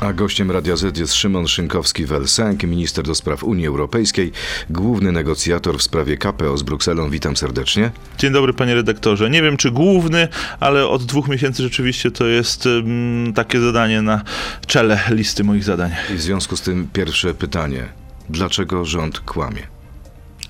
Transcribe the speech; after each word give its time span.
A 0.00 0.12
gościem 0.12 0.50
Radia 0.50 0.76
Z 0.76 0.98
jest 0.98 1.14
Szymon 1.14 1.44
Szynkowski-Welsenk, 1.44 2.66
minister 2.66 3.04
do 3.04 3.14
spraw 3.14 3.44
Unii 3.44 3.66
Europejskiej, 3.66 4.32
główny 4.70 5.12
negocjator 5.12 5.78
w 5.78 5.82
sprawie 5.82 6.16
KPO 6.16 6.58
z 6.58 6.62
Brukselą. 6.62 7.10
Witam 7.10 7.36
serdecznie. 7.36 7.90
Dzień 8.18 8.32
dobry 8.32 8.52
panie 8.52 8.74
redaktorze. 8.74 9.30
Nie 9.30 9.42
wiem 9.42 9.56
czy 9.56 9.70
główny, 9.70 10.28
ale 10.60 10.88
od 10.88 11.04
dwóch 11.04 11.28
miesięcy 11.28 11.62
rzeczywiście 11.62 12.10
to 12.10 12.26
jest 12.26 12.66
um, 12.66 13.32
takie 13.34 13.60
zadanie 13.60 14.02
na 14.02 14.22
czele 14.66 15.00
listy 15.10 15.44
moich 15.44 15.64
zadań. 15.64 15.90
I 16.14 16.14
w 16.14 16.22
związku 16.22 16.56
z 16.56 16.60
tym 16.60 16.88
pierwsze 16.92 17.34
pytanie. 17.34 17.84
Dlaczego 18.28 18.84
rząd 18.84 19.20
kłamie? 19.20 19.75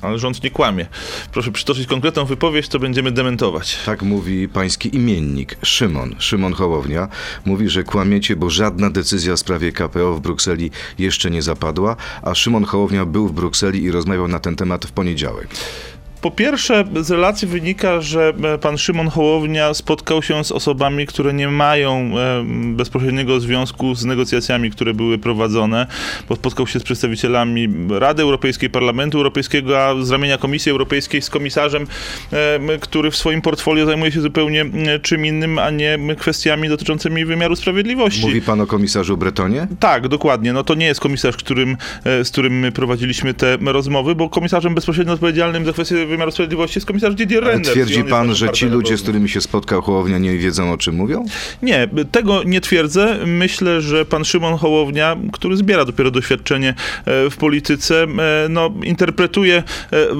Ale 0.03 0.19
rząd 0.19 0.43
nie 0.43 0.51
kłamie. 0.51 0.87
Proszę 1.33 1.53
przytoczyć 1.53 1.87
konkretną 1.87 2.25
wypowiedź, 2.25 2.69
to 2.69 2.79
będziemy 2.79 3.13
dementować. 3.13 3.79
Tak 3.87 4.03
mówi 4.03 4.49
pański 4.49 4.97
imiennik 4.97 5.57
Szymon, 5.63 6.15
Szymon 6.19 6.53
Hołownia. 6.53 7.09
Mówi, 7.45 7.69
że 7.69 7.85
kłamiecie, 7.85 8.37
bo 8.37 8.51
żadna 8.51 8.91
decyzja 8.91 9.37
w 9.37 9.39
sprawie 9.39 9.73
KPO 9.73 10.15
w 10.15 10.21
Brukseli 10.21 10.71
jeszcze 10.99 11.31
nie 11.31 11.43
zapadła, 11.43 11.97
a 12.23 12.35
Szymon 12.35 12.65
Hołownia 12.65 13.07
był 13.07 13.29
w 13.29 13.33
Brukseli 13.33 13.83
i 13.83 13.91
rozmawiał 13.91 14.29
na 14.29 14.41
ten 14.41 14.57
temat 14.57 14.85
w 14.85 14.93
poniedziałek. 14.93 15.49
Po 16.27 16.31
pierwsze, 16.31 16.85
z 17.01 17.11
relacji 17.11 17.49
wynika, 17.49 18.01
że 18.01 18.33
e, 18.55 18.59
pan 18.59 18.79
Szymon 18.79 19.09
Hołownia 19.09 19.75
spotkał 19.75 20.23
się 20.23 20.45
z 20.45 20.53
osobami, 20.53 21.07
które 21.07 21.35
nie 21.35 21.49
mają 21.49 21.97
e, 22.19 22.45
bezpośredniego 22.75 23.41
związku 23.41 23.95
z 23.95 24.05
negocjacjami, 24.05 24.71
które 24.71 24.95
były 24.95 25.19
prowadzone, 25.19 25.87
bo 26.29 26.37
spotkał 26.37 26.67
się 26.67 26.81
z 26.81 26.83
przedstawicielami 26.83 27.69
Rady 27.91 28.23
Europejskiej, 28.23 28.71
Parlamentu 28.71 29.19
Europejskiego, 29.19 29.85
a 29.85 30.03
z 30.03 30.11
ramienia 30.11 30.39
Komisji 30.39 30.73
Europejskiej 30.73 31.23
z 31.23 31.31
komisarzem, 31.31 31.87
e, 32.33 32.79
który 32.81 33.11
w 33.11 33.17
swoim 33.17 33.43
portfolio 33.43 33.87
zajmuje 33.87 34.13
się 34.13 34.21
zupełnie 34.21 34.65
czym 35.03 35.27
innym, 35.27 35.59
a 35.59 35.71
nie 35.71 35.99
kwestiami 36.19 36.69
dotyczącymi 36.69 37.25
wymiaru 37.25 37.57
sprawiedliwości. 37.57 38.27
Mówi 38.27 38.43
pan 38.43 38.61
o 38.61 38.67
komisarzu 38.67 39.17
Bretonie? 39.17 39.67
Tak, 39.81 40.09
dokładnie. 40.09 40.53
No 40.53 40.65
to 40.65 40.75
nie 40.75 40.87
jest 40.87 41.01
komisarz, 41.01 41.37
którym, 41.37 41.77
z 42.05 42.31
którym 42.31 42.59
my 42.59 42.73
prowadziliśmy 42.73 43.35
te 43.35 43.57
rozmowy, 43.57 44.15
bo 44.15 44.29
komisarzem 44.29 44.75
bezpośrednio 44.75 45.13
odpowiedzialnym 45.15 45.65
za 45.65 45.73
kwestie 45.73 46.16
wymiaru 46.17 46.31
sprawiedliwości 46.31 46.79
jest 46.79 46.87
komisarz 46.87 47.15
Didier 47.15 47.45
Reynders. 47.45 47.73
Twierdzi 47.73 48.05
pan, 48.05 48.35
że 48.35 48.51
ci 48.51 48.67
ludzie, 48.67 48.99
z 48.99 49.03
którymi 49.03 49.29
się 49.29 49.41
spotkał 49.41 49.83
Hołownia, 49.83 50.19
nie 50.19 50.39
wiedzą 50.39 50.73
o 50.73 50.79
czym 50.79 50.95
mówią? 50.95 51.25
Nie, 51.63 51.89
tego 52.13 52.43
nie 52.43 52.61
twierdzę. 52.61 53.19
Myślę, 53.27 53.81
że 53.81 54.05
pan 54.05 54.25
Szymon 54.25 54.59
Hołownia, 54.59 55.17
który 55.33 55.57
zbiera 55.57 55.85
dopiero 55.85 56.11
doświadczenie 56.11 56.75
e, 57.05 57.31
w 57.31 57.37
polityce, 57.37 58.03
e, 58.03 58.47
no, 58.49 58.73
interpretuje 58.83 59.57
e, 59.57 59.63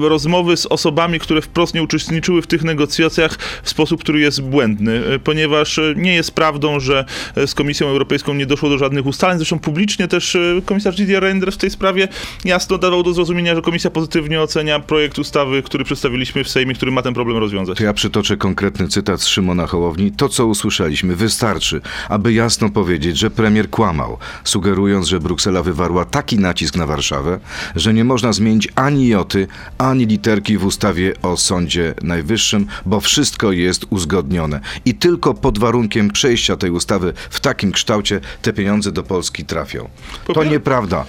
rozmowy 0.09 0.57
z 0.57 0.65
osobami, 0.65 1.19
które 1.19 1.41
wprost 1.41 1.73
nie 1.73 1.83
uczestniczyły 1.83 2.41
w 2.41 2.47
tych 2.47 2.63
negocjacjach 2.63 3.37
w 3.63 3.69
sposób, 3.69 4.01
który 4.01 4.19
jest 4.19 4.41
błędny, 4.41 5.01
ponieważ 5.23 5.79
nie 5.95 6.15
jest 6.15 6.31
prawdą, 6.31 6.79
że 6.79 7.05
z 7.45 7.53
Komisją 7.53 7.87
Europejską 7.87 8.33
nie 8.33 8.45
doszło 8.45 8.69
do 8.69 8.77
żadnych 8.77 9.05
ustaleń. 9.05 9.37
Zresztą 9.37 9.59
publicznie 9.59 10.07
też 10.07 10.37
komisarz 10.65 10.95
Didier 10.95 11.23
Reynders 11.23 11.55
w 11.55 11.57
tej 11.57 11.69
sprawie 11.69 12.07
jasno 12.45 12.77
dawał 12.77 13.03
do 13.03 13.13
zrozumienia, 13.13 13.55
że 13.55 13.61
komisja 13.61 13.89
pozytywnie 13.89 14.41
ocenia 14.41 14.79
projekt 14.79 15.19
ustawy, 15.19 15.63
który 15.63 15.85
przedstawiliśmy 15.87 16.43
w 16.43 16.49
Sejmie, 16.49 16.73
który 16.73 16.91
ma 16.91 17.01
ten 17.01 17.13
problem 17.13 17.37
rozwiązać. 17.37 17.77
To 17.77 17.83
ja 17.83 17.93
przytoczę 17.93 18.37
konkretny 18.37 18.87
cytat 18.87 19.21
z 19.21 19.27
Szymona 19.27 19.67
Hołowni. 19.67 20.11
To, 20.11 20.29
co 20.29 20.45
usłyszeliśmy, 20.45 21.15
wystarczy, 21.15 21.81
aby 22.09 22.33
jasno 22.33 22.69
powiedzieć, 22.69 23.17
że 23.17 23.29
premier 23.29 23.69
kłamał, 23.69 24.17
sugerując, 24.43 25.07
że 25.07 25.19
Bruksela 25.19 25.63
wywarła 25.63 26.05
taki 26.05 26.39
nacisk 26.39 26.75
na 26.75 26.87
Warszawę, 26.87 27.39
że 27.75 27.93
nie 27.93 28.03
można 28.03 28.33
zmienić 28.33 28.67
ani 28.75 29.07
joty, 29.07 29.47
ani 29.77 30.05
literki 30.05 30.57
w 30.57 30.65
ustawie 30.65 31.13
o 31.21 31.37
Sądzie 31.37 31.93
Najwyższym, 32.01 32.67
bo 32.85 32.99
wszystko 32.99 33.51
jest 33.51 33.85
uzgodnione. 33.89 34.59
I 34.85 34.95
tylko 34.95 35.33
pod 35.33 35.59
warunkiem 35.59 36.11
przejścia 36.11 36.57
tej 36.57 36.71
ustawy 36.71 37.13
w 37.29 37.39
takim 37.39 37.71
kształcie 37.71 38.19
te 38.41 38.53
pieniądze 38.53 38.91
do 38.91 39.03
Polski 39.03 39.45
trafią. 39.45 39.89
To 40.33 40.43
nieprawda. 40.43 41.05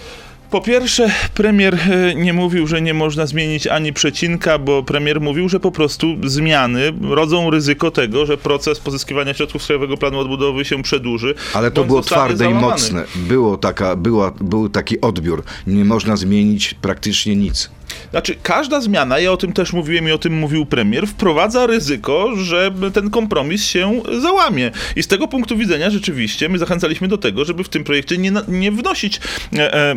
Po 0.51 0.61
pierwsze, 0.61 1.11
premier 1.35 1.75
e, 1.75 2.15
nie 2.15 2.33
mówił, 2.33 2.67
że 2.67 2.83
nie 2.83 2.95
można 2.95 3.27
zmienić 3.27 3.67
ani 3.67 3.93
przecinka, 3.93 4.59
bo 4.59 4.83
premier 4.83 5.21
mówił, 5.21 5.49
że 5.49 5.61
po 5.61 5.71
prostu 5.71 6.17
zmiany 6.25 6.93
rodzą 7.11 7.51
ryzyko 7.51 7.91
tego, 7.91 8.27
że 8.27 8.37
proces 8.37 8.81
pozyskiwania 8.81 9.35
środków 9.35 9.63
z 9.63 9.67
Krajowego 9.67 9.97
Planu 9.97 10.19
Odbudowy 10.19 10.65
się 10.65 10.83
przedłuży. 10.83 11.35
Ale 11.55 11.71
to 11.71 11.85
było 11.85 12.03
twarde 12.03 12.37
załamany. 12.37 12.67
i 12.67 12.71
mocne. 12.71 13.05
Było 13.17 13.57
taka, 13.57 13.97
była, 13.97 14.31
był 14.41 14.69
taki 14.69 15.01
odbiór. 15.01 15.45
Nie 15.67 15.85
można 15.85 16.17
zmienić 16.17 16.75
praktycznie 16.75 17.37
nic. 17.37 17.71
Znaczy, 18.11 18.35
każda 18.43 18.81
zmiana, 18.81 19.19
ja 19.19 19.33
o 19.33 19.37
tym 19.37 19.53
też 19.53 19.73
mówiłem 19.73 20.09
i 20.09 20.13
o 20.13 20.19
tym 20.19 20.39
mówił 20.39 20.67
premier, 20.67 21.07
wprowadza 21.07 21.67
ryzyko, 21.67 22.37
że 22.37 22.71
ten 22.95 23.11
kompromis 23.11 23.65
się 23.65 24.03
załamie. 24.23 24.71
I 24.97 25.03
z 25.03 25.07
tego 25.07 25.29
punktu 25.29 25.57
widzenia 25.57 25.91
rzeczywiście 25.91 26.49
my 26.49 26.59
zachęcaliśmy 26.59 27.09
do 27.09 27.19
tego, 27.19 27.45
żeby 27.45 27.65
w 27.65 27.69
tym 27.69 27.85
projekcie 27.85 28.19
nie, 28.19 28.33
nie 28.49 28.73
wnosić 28.73 29.21
e, 29.57 29.75
e, 29.75 29.97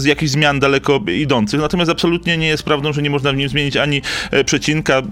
z 0.00 0.04
jakichś 0.04 0.32
zmian 0.32 0.60
daleko 0.60 1.00
idących. 1.16 1.60
Natomiast 1.60 1.90
absolutnie 1.90 2.36
nie 2.36 2.46
jest 2.46 2.62
prawdą, 2.62 2.92
że 2.92 3.02
nie 3.02 3.10
można 3.10 3.32
w 3.32 3.36
nim 3.36 3.48
zmienić 3.48 3.76
ani 3.76 4.02
e, 4.30 4.44
przecinka. 4.44 5.02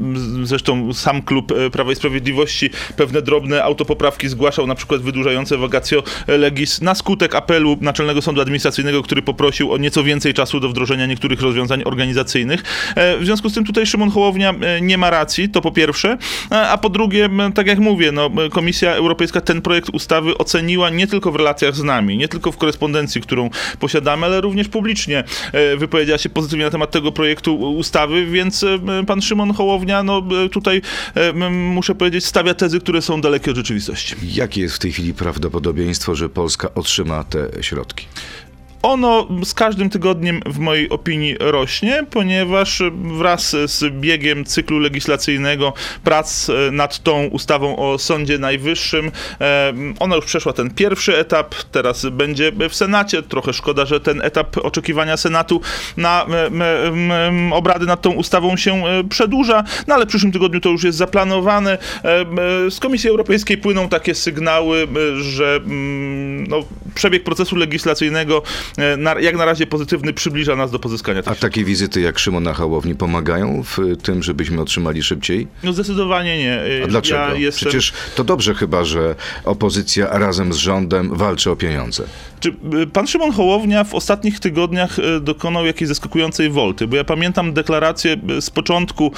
Zresztą 0.42 0.92
sam 0.92 1.22
klub 1.22 1.52
e, 1.52 1.70
Prawa 1.70 1.92
i 1.92 1.94
Sprawiedliwości 1.96 2.70
pewne 2.96 3.22
drobne 3.22 3.64
autopoprawki 3.64 4.28
zgłaszał, 4.28 4.66
na 4.66 4.74
przykład 4.74 5.02
wydłużające 5.02 5.56
vacatio 5.56 6.02
legis 6.26 6.80
na 6.80 6.94
skutek 6.94 7.34
apelu 7.34 7.76
Naczelnego 7.80 8.22
Sądu 8.22 8.40
Administracyjnego, 8.40 9.02
który 9.02 9.22
poprosił 9.22 9.72
o 9.72 9.78
nieco 9.78 10.04
więcej 10.04 10.34
czasu 10.34 10.60
do 10.60 10.68
wdrożenia 10.68 11.06
niektórych 11.06 11.40
rozwiązań 11.40 11.82
organizacyjnych 11.84 12.31
E, 12.40 13.18
w 13.18 13.24
związku 13.24 13.48
z 13.48 13.54
tym 13.54 13.64
tutaj 13.64 13.86
Szymon 13.86 14.10
Hołownia 14.10 14.54
e, 14.60 14.80
nie 14.80 14.98
ma 14.98 15.10
racji, 15.10 15.48
to 15.48 15.60
po 15.60 15.72
pierwsze, 15.72 16.18
e, 16.50 16.68
a 16.68 16.78
po 16.78 16.88
drugie, 16.88 17.28
tak 17.54 17.66
jak 17.66 17.78
mówię, 17.78 18.12
no, 18.12 18.30
Komisja 18.50 18.94
Europejska 18.94 19.40
ten 19.40 19.62
projekt 19.62 19.88
ustawy 19.88 20.38
oceniła 20.38 20.90
nie 20.90 21.06
tylko 21.06 21.32
w 21.32 21.36
relacjach 21.36 21.74
z 21.74 21.82
nami, 21.82 22.18
nie 22.18 22.28
tylko 22.28 22.52
w 22.52 22.56
korespondencji, 22.56 23.20
którą 23.20 23.50
posiadamy, 23.78 24.26
ale 24.26 24.40
również 24.40 24.68
publicznie 24.68 25.24
wypowiedziała 25.76 26.18
się 26.18 26.28
pozytywnie 26.28 26.64
na 26.64 26.70
temat 26.70 26.90
tego 26.90 27.12
projektu 27.12 27.56
ustawy, 27.56 28.26
więc 28.26 28.64
pan 29.06 29.22
Szymon 29.22 29.54
Hołownia, 29.54 30.02
no 30.02 30.22
tutaj 30.52 30.82
muszę 31.50 31.94
powiedzieć, 31.94 32.24
stawia 32.24 32.54
tezy, 32.54 32.80
które 32.80 33.02
są 33.02 33.20
dalekie 33.20 33.50
od 33.50 33.56
rzeczywistości. 33.56 34.14
Jakie 34.22 34.60
jest 34.60 34.76
w 34.76 34.78
tej 34.78 34.92
chwili 34.92 35.14
prawdopodobieństwo, 35.14 36.14
że 36.14 36.28
Polska 36.28 36.74
otrzyma 36.74 37.24
te 37.24 37.62
środki? 37.62 38.06
Ono 38.82 39.28
z 39.44 39.54
każdym 39.54 39.90
tygodniem 39.90 40.40
w 40.46 40.58
mojej 40.58 40.90
opinii 40.90 41.36
rośnie, 41.40 42.06
ponieważ 42.10 42.82
wraz 43.18 43.56
z 43.64 43.94
biegiem 43.94 44.44
cyklu 44.44 44.78
legislacyjnego 44.78 45.72
prac 46.04 46.50
e, 46.50 46.70
nad 46.70 46.98
tą 47.02 47.26
ustawą 47.26 47.76
o 47.76 47.98
Sądzie 47.98 48.38
Najwyższym, 48.38 49.10
e, 49.40 49.72
ona 50.00 50.16
już 50.16 50.24
przeszła 50.24 50.52
ten 50.52 50.70
pierwszy 50.70 51.16
etap, 51.16 51.54
teraz 51.72 52.06
będzie 52.06 52.52
w 52.70 52.74
Senacie. 52.74 53.22
Trochę 53.22 53.52
szkoda, 53.52 53.84
że 53.84 54.00
ten 54.00 54.22
etap 54.22 54.56
oczekiwania 54.58 55.16
Senatu 55.16 55.60
na 55.96 56.26
e, 56.26 57.54
obrady 57.54 57.86
nad 57.86 58.02
tą 58.02 58.10
ustawą 58.10 58.56
się 58.56 58.82
przedłuża, 59.08 59.64
no 59.86 59.94
ale 59.94 60.04
w 60.04 60.08
przyszłym 60.08 60.32
tygodniu 60.32 60.60
to 60.60 60.68
już 60.68 60.84
jest 60.84 60.98
zaplanowane. 60.98 61.78
Z 62.70 62.80
Komisji 62.80 63.10
Europejskiej 63.10 63.58
płyną 63.58 63.88
takie 63.88 64.14
sygnały, 64.14 64.88
że 65.20 65.60
no, 66.48 66.64
przebieg 66.94 67.24
procesu 67.24 67.56
legislacyjnego 67.56 68.42
E, 68.71 68.71
jak 69.20 69.36
na 69.36 69.44
razie 69.44 69.66
pozytywny 69.66 70.12
przybliża 70.12 70.56
nas 70.56 70.70
do 70.70 70.78
pozyskania 70.78 71.22
tych 71.22 71.32
A 71.32 71.34
takie 71.34 71.64
wizyty 71.64 72.00
jak 72.00 72.18
Szymon 72.18 72.42
na 72.42 72.54
Hołowni 72.54 72.94
pomagają 72.94 73.62
w 73.62 73.96
tym, 74.02 74.22
żebyśmy 74.22 74.60
otrzymali 74.60 75.02
szybciej? 75.02 75.48
No 75.62 75.72
zdecydowanie 75.72 76.38
nie. 76.38 76.60
A 76.84 76.86
dlaczego? 76.86 77.20
Ja 77.20 77.34
jestem... 77.34 77.68
Przecież 77.68 77.92
to 78.14 78.24
dobrze 78.24 78.54
chyba, 78.54 78.84
że 78.84 79.14
opozycja 79.44 80.18
razem 80.18 80.52
z 80.52 80.56
rządem 80.56 81.16
walczy 81.16 81.50
o 81.50 81.56
pieniądze. 81.56 82.04
Czy 82.40 82.54
pan 82.92 83.06
Szymon 83.06 83.32
Hołownia 83.32 83.84
w 83.84 83.94
ostatnich 83.94 84.40
tygodniach 84.40 84.96
dokonał 85.20 85.66
jakiejś 85.66 85.88
zaskakującej 85.88 86.50
wolty? 86.50 86.86
Bo 86.86 86.96
ja 86.96 87.04
pamiętam 87.04 87.52
deklarację 87.52 88.16
z 88.40 88.50
początku 88.50 89.12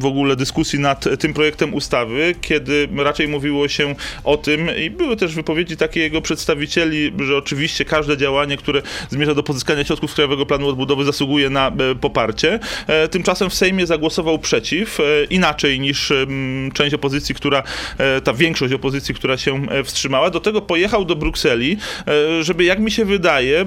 w 0.00 0.04
ogóle 0.04 0.36
dyskusji 0.36 0.78
nad 0.78 1.04
tym 1.18 1.34
projektem 1.34 1.74
ustawy, 1.74 2.34
kiedy 2.40 2.88
raczej 2.96 3.28
mówiło 3.28 3.68
się 3.68 3.94
o 4.24 4.36
tym 4.36 4.68
i 4.76 4.90
były 4.90 5.16
też 5.16 5.34
wypowiedzi 5.34 5.76
takie 5.76 6.00
jego 6.00 6.20
przedstawicieli, 6.20 7.12
że 7.18 7.36
oczywiście 7.36 7.84
każde 7.84 8.16
działanie, 8.16 8.49
które 8.56 8.82
zmierza 9.08 9.34
do 9.34 9.42
pozyskania 9.42 9.84
środków 9.84 10.10
z 10.10 10.14
Krajowego 10.14 10.46
Planu 10.46 10.68
Odbudowy 10.68 11.04
zasługuje 11.04 11.50
na 11.50 11.72
poparcie. 12.00 12.58
E, 12.86 13.08
tymczasem 13.08 13.50
w 13.50 13.54
Sejmie 13.54 13.86
zagłosował 13.86 14.38
przeciw, 14.38 15.00
e, 15.00 15.24
inaczej 15.24 15.80
niż 15.80 16.12
część 16.74 16.94
opozycji, 16.94 17.34
która, 17.34 17.62
e, 17.98 18.20
ta 18.20 18.32
większość 18.32 18.74
opozycji, 18.74 19.14
która 19.14 19.36
się 19.36 19.66
wstrzymała. 19.84 20.30
Do 20.30 20.40
tego 20.40 20.62
pojechał 20.62 21.04
do 21.04 21.16
Brukseli, 21.16 21.76
żeby, 22.40 22.64
jak 22.64 22.78
mi 22.78 22.90
się 22.90 23.04
wydaje, 23.04 23.66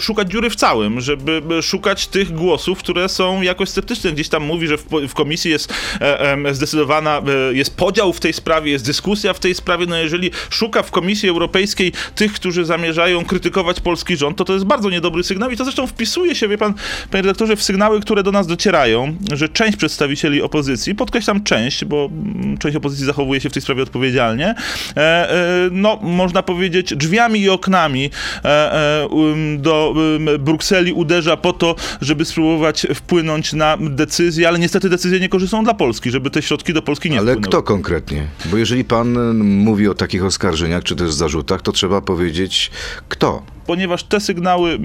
szukać 0.00 0.30
dziury 0.30 0.50
w 0.50 0.56
całym, 0.56 1.00
żeby 1.00 1.42
szukać 1.62 2.06
tych 2.06 2.32
głosów, 2.32 2.78
które 2.78 3.08
są 3.08 3.42
jakoś 3.42 3.68
sceptyczne. 3.68 4.12
Gdzieś 4.12 4.28
tam 4.28 4.42
mówi, 4.42 4.66
że 4.66 4.76
w, 5.08 5.14
komisji 5.14 5.50
jest 5.50 5.72
e, 6.00 6.54
zdecydowana, 6.54 7.22
e, 7.50 7.54
jest 7.54 7.76
podział 7.76 8.12
w 8.12 8.20
tej 8.20 8.32
sprawie, 8.32 8.72
jest 8.72 8.86
dyskusja 8.86 9.34
w 9.34 9.38
tej 9.38 9.54
sprawie. 9.54 9.86
No 9.86 9.96
jeżeli 9.96 10.30
szuka 10.50 10.82
w 10.82 10.90
Komisji 10.90 11.28
Europejskiej 11.28 11.92
tych, 12.14 12.32
którzy 12.32 12.64
zamierzają 12.64 13.24
krytykować 13.24 13.80
polski 13.80 14.16
rząd, 14.18 14.36
to 14.36 14.44
to 14.44 14.52
jest 14.52 14.64
bardzo 14.64 14.90
niedobry 14.90 15.24
sygnał 15.24 15.50
i 15.50 15.56
to 15.56 15.64
zresztą 15.64 15.86
wpisuje 15.86 16.34
się, 16.34 16.48
wie 16.48 16.58
pan, 16.58 16.74
panie 17.10 17.22
redaktorze, 17.22 17.56
w 17.56 17.62
sygnały, 17.62 18.00
które 18.00 18.22
do 18.22 18.32
nas 18.32 18.46
docierają, 18.46 19.16
że 19.32 19.48
część 19.48 19.76
przedstawicieli 19.76 20.42
opozycji, 20.42 20.94
podkreślam 20.94 21.44
część, 21.44 21.84
bo 21.84 22.10
mm, 22.12 22.58
część 22.58 22.76
opozycji 22.76 23.06
zachowuje 23.06 23.40
się 23.40 23.50
w 23.50 23.52
tej 23.52 23.62
sprawie 23.62 23.82
odpowiedzialnie, 23.82 24.54
e, 24.96 25.00
e, 25.30 25.68
no, 25.72 25.98
można 26.02 26.42
powiedzieć, 26.42 26.94
drzwiami 26.96 27.40
i 27.40 27.50
oknami 27.50 28.10
e, 28.44 29.06
um, 29.10 29.62
do 29.62 29.94
um, 29.96 30.28
Brukseli 30.38 30.92
uderza 30.92 31.36
po 31.36 31.52
to, 31.52 31.74
żeby 32.00 32.24
spróbować 32.24 32.86
wpłynąć 32.94 33.52
na 33.52 33.76
decyzje, 33.80 34.48
ale 34.48 34.58
niestety 34.58 34.88
decyzje 34.88 35.20
nie 35.20 35.28
korzystą 35.28 35.64
dla 35.64 35.74
Polski, 35.74 36.10
żeby 36.10 36.30
te 36.30 36.42
środki 36.42 36.72
do 36.72 36.82
Polski 36.82 37.10
nie 37.10 37.18
Ale 37.18 37.32
wpłynęły. 37.32 37.48
kto 37.50 37.62
konkretnie? 37.62 38.26
Bo 38.44 38.56
jeżeli 38.56 38.84
pan 38.84 39.16
y, 39.16 39.34
mówi 39.44 39.88
o 39.88 39.94
takich 39.94 40.24
oskarżeniach, 40.24 40.84
czy 40.84 40.96
też 40.96 41.12
zarzutach, 41.12 41.62
to 41.62 41.72
trzeba 41.72 42.00
powiedzieć 42.00 42.70
kto. 43.08 43.57
Ponieważ 43.68 44.02
te 44.02 44.20
sygnały 44.20 44.78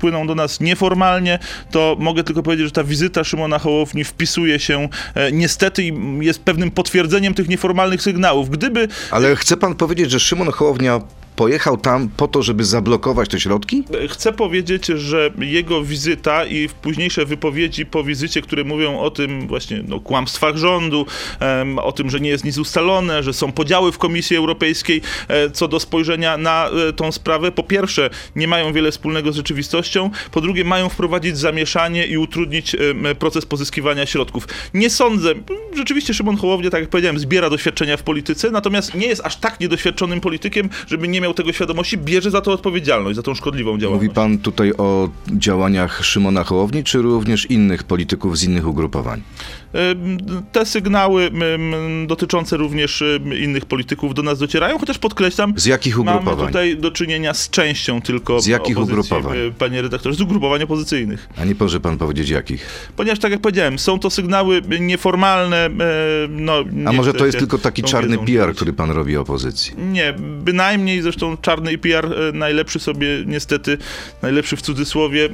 płyną 0.00 0.26
do 0.26 0.34
nas 0.34 0.60
nieformalnie, 0.60 1.38
to 1.70 1.96
mogę 1.98 2.24
tylko 2.24 2.42
powiedzieć, 2.42 2.66
że 2.66 2.72
ta 2.72 2.84
wizyta 2.84 3.24
Szymona 3.24 3.58
Hołowni 3.58 4.04
wpisuje 4.04 4.58
się 4.58 4.88
e, 5.14 5.32
niestety 5.32 5.82
i 5.82 5.92
jest 6.20 6.42
pewnym 6.42 6.70
potwierdzeniem 6.70 7.34
tych 7.34 7.48
nieformalnych 7.48 8.02
sygnałów. 8.02 8.50
Gdyby 8.50 8.88
Ale 9.10 9.36
chce 9.36 9.56
pan 9.56 9.74
powiedzieć, 9.74 10.10
że 10.10 10.20
Szymon 10.20 10.50
Hołownia 10.52 11.00
pojechał 11.40 11.76
tam 11.76 12.08
po 12.08 12.28
to, 12.28 12.42
żeby 12.42 12.64
zablokować 12.64 13.28
te 13.28 13.40
środki? 13.40 13.84
Chcę 14.08 14.32
powiedzieć, 14.32 14.86
że 14.86 15.30
jego 15.38 15.82
wizyta 15.82 16.46
i 16.46 16.68
późniejsze 16.82 17.24
wypowiedzi 17.24 17.86
po 17.86 18.04
wizycie, 18.04 18.42
które 18.42 18.64
mówią 18.64 18.98
o 18.98 19.10
tym 19.10 19.48
właśnie 19.48 19.82
no, 19.88 20.00
kłamstwach 20.00 20.56
rządu, 20.56 21.06
o 21.76 21.92
tym, 21.92 22.10
że 22.10 22.20
nie 22.20 22.30
jest 22.30 22.44
nic 22.44 22.58
ustalone, 22.58 23.22
że 23.22 23.32
są 23.32 23.52
podziały 23.52 23.92
w 23.92 23.98
Komisji 23.98 24.36
Europejskiej 24.36 25.02
e, 25.28 25.50
co 25.50 25.68
do 25.68 25.80
spojrzenia 25.80 26.36
na 26.36 26.68
e, 26.88 26.92
tą 26.92 27.12
sprawę. 27.12 27.52
Po 27.52 27.62
pierwsze, 27.62 28.10
nie 28.36 28.48
mają 28.48 28.72
wiele 28.72 28.90
wspólnego 28.90 29.32
z 29.32 29.36
rzeczywistością. 29.36 30.10
Po 30.30 30.40
drugie, 30.40 30.64
mają 30.64 30.88
wprowadzić 30.88 31.38
zamieszanie 31.38 32.06
i 32.06 32.18
utrudnić 32.18 32.76
proces 33.18 33.46
pozyskiwania 33.46 34.06
środków. 34.06 34.48
Nie 34.74 34.90
sądzę, 34.90 35.34
rzeczywiście 35.76 36.14
Szymon 36.14 36.36
Hołownia, 36.36 36.70
tak 36.70 36.80
jak 36.80 36.90
powiedziałem, 36.90 37.18
zbiera 37.18 37.50
doświadczenia 37.50 37.96
w 37.96 38.02
polityce, 38.02 38.50
natomiast 38.50 38.94
nie 38.94 39.06
jest 39.06 39.22
aż 39.24 39.36
tak 39.36 39.60
niedoświadczonym 39.60 40.20
politykiem, 40.20 40.70
żeby 40.86 41.08
nie 41.08 41.20
miał 41.20 41.29
tego 41.34 41.52
świadomości, 41.52 41.98
bierze 41.98 42.30
za 42.30 42.40
to 42.40 42.52
odpowiedzialność, 42.52 43.16
za 43.16 43.22
tą 43.22 43.34
szkodliwą 43.34 43.78
działalność. 43.78 44.02
Mówi 44.02 44.14
pan 44.14 44.38
tutaj 44.38 44.72
o 44.78 45.08
działaniach 45.32 46.04
Szymona 46.04 46.44
Hołowni, 46.44 46.84
czy 46.84 47.02
również 47.02 47.50
innych 47.50 47.84
polityków 47.84 48.38
z 48.38 48.44
innych 48.44 48.66
ugrupowań? 48.66 49.22
Te 50.52 50.66
sygnały 50.66 51.30
dotyczące 52.06 52.56
również 52.56 53.04
innych 53.40 53.64
polityków 53.66 54.14
do 54.14 54.22
nas 54.22 54.38
docierają, 54.38 54.78
chociaż 54.78 54.98
podkreślam, 54.98 55.52
Z 55.56 55.66
jakich 55.66 55.98
mamy 55.98 56.10
ugrupowań? 56.20 56.46
tutaj 56.46 56.76
do 56.76 56.90
czynienia 56.90 57.34
z 57.34 57.50
częścią 57.50 58.02
tylko 58.02 58.40
Z 58.40 58.46
jakich 58.46 58.78
opozycji, 58.78 58.92
ugrupowań? 59.16 59.38
panie 59.58 59.82
redaktorze, 59.82 60.16
z 60.16 60.20
ugrupowań 60.20 60.62
opozycyjnych. 60.62 61.28
A 61.36 61.44
nie 61.44 61.54
może 61.60 61.80
pan 61.80 61.98
powiedzieć 61.98 62.28
jakich? 62.28 62.90
Ponieważ, 62.96 63.18
tak 63.18 63.32
jak 63.32 63.40
powiedziałem, 63.40 63.78
są 63.78 63.98
to 63.98 64.10
sygnały 64.10 64.62
nieformalne, 64.80 65.70
no... 66.28 66.64
A 66.86 66.90
nie 66.90 66.96
może 66.96 67.12
to 67.14 67.26
jest 67.26 67.38
tylko 67.38 67.58
taki 67.58 67.82
czarny 67.82 68.18
PR, 68.18 68.54
który 68.54 68.72
pan 68.72 68.90
robi 68.90 69.16
opozycji? 69.16 69.72
Nie, 69.92 70.14
bynajmniej, 70.18 71.02
zresztą 71.02 71.36
czarny 71.36 71.78
PR 71.78 72.06
e, 72.06 72.32
najlepszy 72.32 72.78
sobie, 72.78 73.06
niestety, 73.26 73.78
najlepszy 74.22 74.56
w 74.56 74.62
cudzysłowie, 74.62 75.24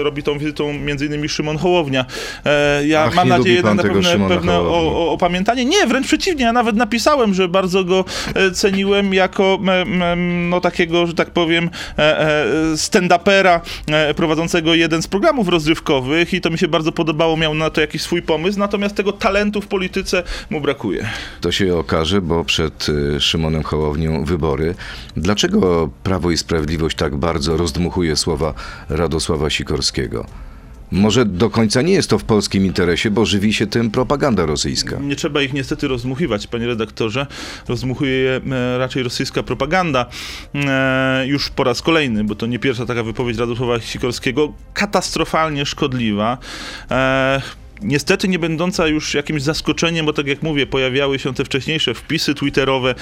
e, 0.00 0.02
robi 0.02 0.22
tą 0.22 0.38
wizytą 0.38 0.72
między 0.72 1.06
innymi 1.06 1.28
Szymon 1.28 1.58
Hołownia. 1.58 2.04
E, 2.44 2.86
Ja 2.86 3.04
Ach, 3.04 3.14
mam 3.14 3.28
nadzieję 3.28 3.62
pan 3.70 3.76
na 3.76 3.82
tego 3.82 3.94
pewne, 3.94 4.12
Szymona 4.12 4.34
pewne 4.34 4.52
o, 4.52 5.08
o, 5.08 5.12
opamiętanie. 5.12 5.64
Nie, 5.64 5.86
wręcz 5.86 6.06
przeciwnie, 6.06 6.44
ja 6.44 6.52
nawet 6.52 6.76
napisałem, 6.76 7.34
że 7.34 7.48
bardzo 7.48 7.84
go 7.84 8.04
e, 8.34 8.50
ceniłem 8.50 9.14
jako 9.14 9.58
no 10.48 10.60
takiego, 10.60 11.06
że 11.06 11.14
tak 11.14 11.30
powiem, 11.30 11.70
e, 11.98 12.20
e, 12.20 12.46
stand-upera 12.74 13.60
prowadzącego 14.16 14.74
jeden 14.74 15.02
z 15.02 15.06
programów 15.06 15.48
rozrywkowych 15.48 16.34
i 16.34 16.40
to 16.40 16.50
mi 16.50 16.58
się 16.58 16.68
bardzo 16.68 16.92
podobało, 16.92 17.36
miał 17.36 17.54
na 17.54 17.70
to 17.70 17.80
jakiś 17.80 18.02
swój 18.02 18.22
pomysł, 18.22 18.58
natomiast 18.58 18.94
tego 18.94 19.12
talentu 19.12 19.60
w 19.60 19.66
polityce 19.66 20.22
mu 20.50 20.60
brakuje. 20.60 21.08
To 21.40 21.52
się 21.52 21.76
okaże, 21.76 22.20
bo 22.20 22.44
przed 22.44 22.86
Szymonem 23.18 23.62
Hołownią 23.62 24.24
wybory. 24.24 24.74
Dlaczego 25.16 25.90
Prawo 26.02 26.30
i 26.30 26.36
Sprawiedliwość 26.36 26.96
tak 26.96 27.16
bardzo 27.16 27.56
rozdmuchuje 27.56 28.16
słowa 28.16 28.54
Radosława 28.88 29.50
Sikorskiego? 29.50 30.26
Może 30.92 31.24
do 31.24 31.50
końca 31.50 31.82
nie 31.82 31.92
jest 31.92 32.10
to 32.10 32.18
w 32.18 32.24
polskim 32.24 32.66
interesie, 32.66 33.10
bo 33.10 33.24
żywi 33.24 33.52
się 33.52 33.66
tym 33.66 33.90
propaganda 33.90 34.46
rosyjska. 34.46 34.98
Nie 34.98 35.16
trzeba 35.16 35.42
ich 35.42 35.52
niestety 35.52 35.88
rozdmuchiwać, 35.88 36.46
panie 36.46 36.66
redaktorze. 36.66 37.26
Rozdmuchuje 37.68 38.10
je 38.12 38.40
e, 38.52 38.78
raczej 38.78 39.02
rosyjska 39.02 39.42
propaganda 39.42 40.06
e, 40.54 41.24
już 41.26 41.50
po 41.50 41.64
raz 41.64 41.82
kolejny, 41.82 42.24
bo 42.24 42.34
to 42.34 42.46
nie 42.46 42.58
pierwsza 42.58 42.86
taka 42.86 43.02
wypowiedź 43.02 43.38
Radosława 43.38 43.80
Sikorskiego, 43.80 44.52
katastrofalnie 44.74 45.66
szkodliwa. 45.66 46.38
E, 46.90 47.42
Niestety 47.82 48.28
nie 48.28 48.38
będąca 48.38 48.86
już 48.86 49.14
jakimś 49.14 49.42
zaskoczeniem, 49.42 50.06
bo 50.06 50.12
tak 50.12 50.26
jak 50.26 50.42
mówię, 50.42 50.66
pojawiały 50.66 51.18
się 51.18 51.34
te 51.34 51.44
wcześniejsze 51.44 51.94
wpisy 51.94 52.34
twitterowe, 52.34 52.94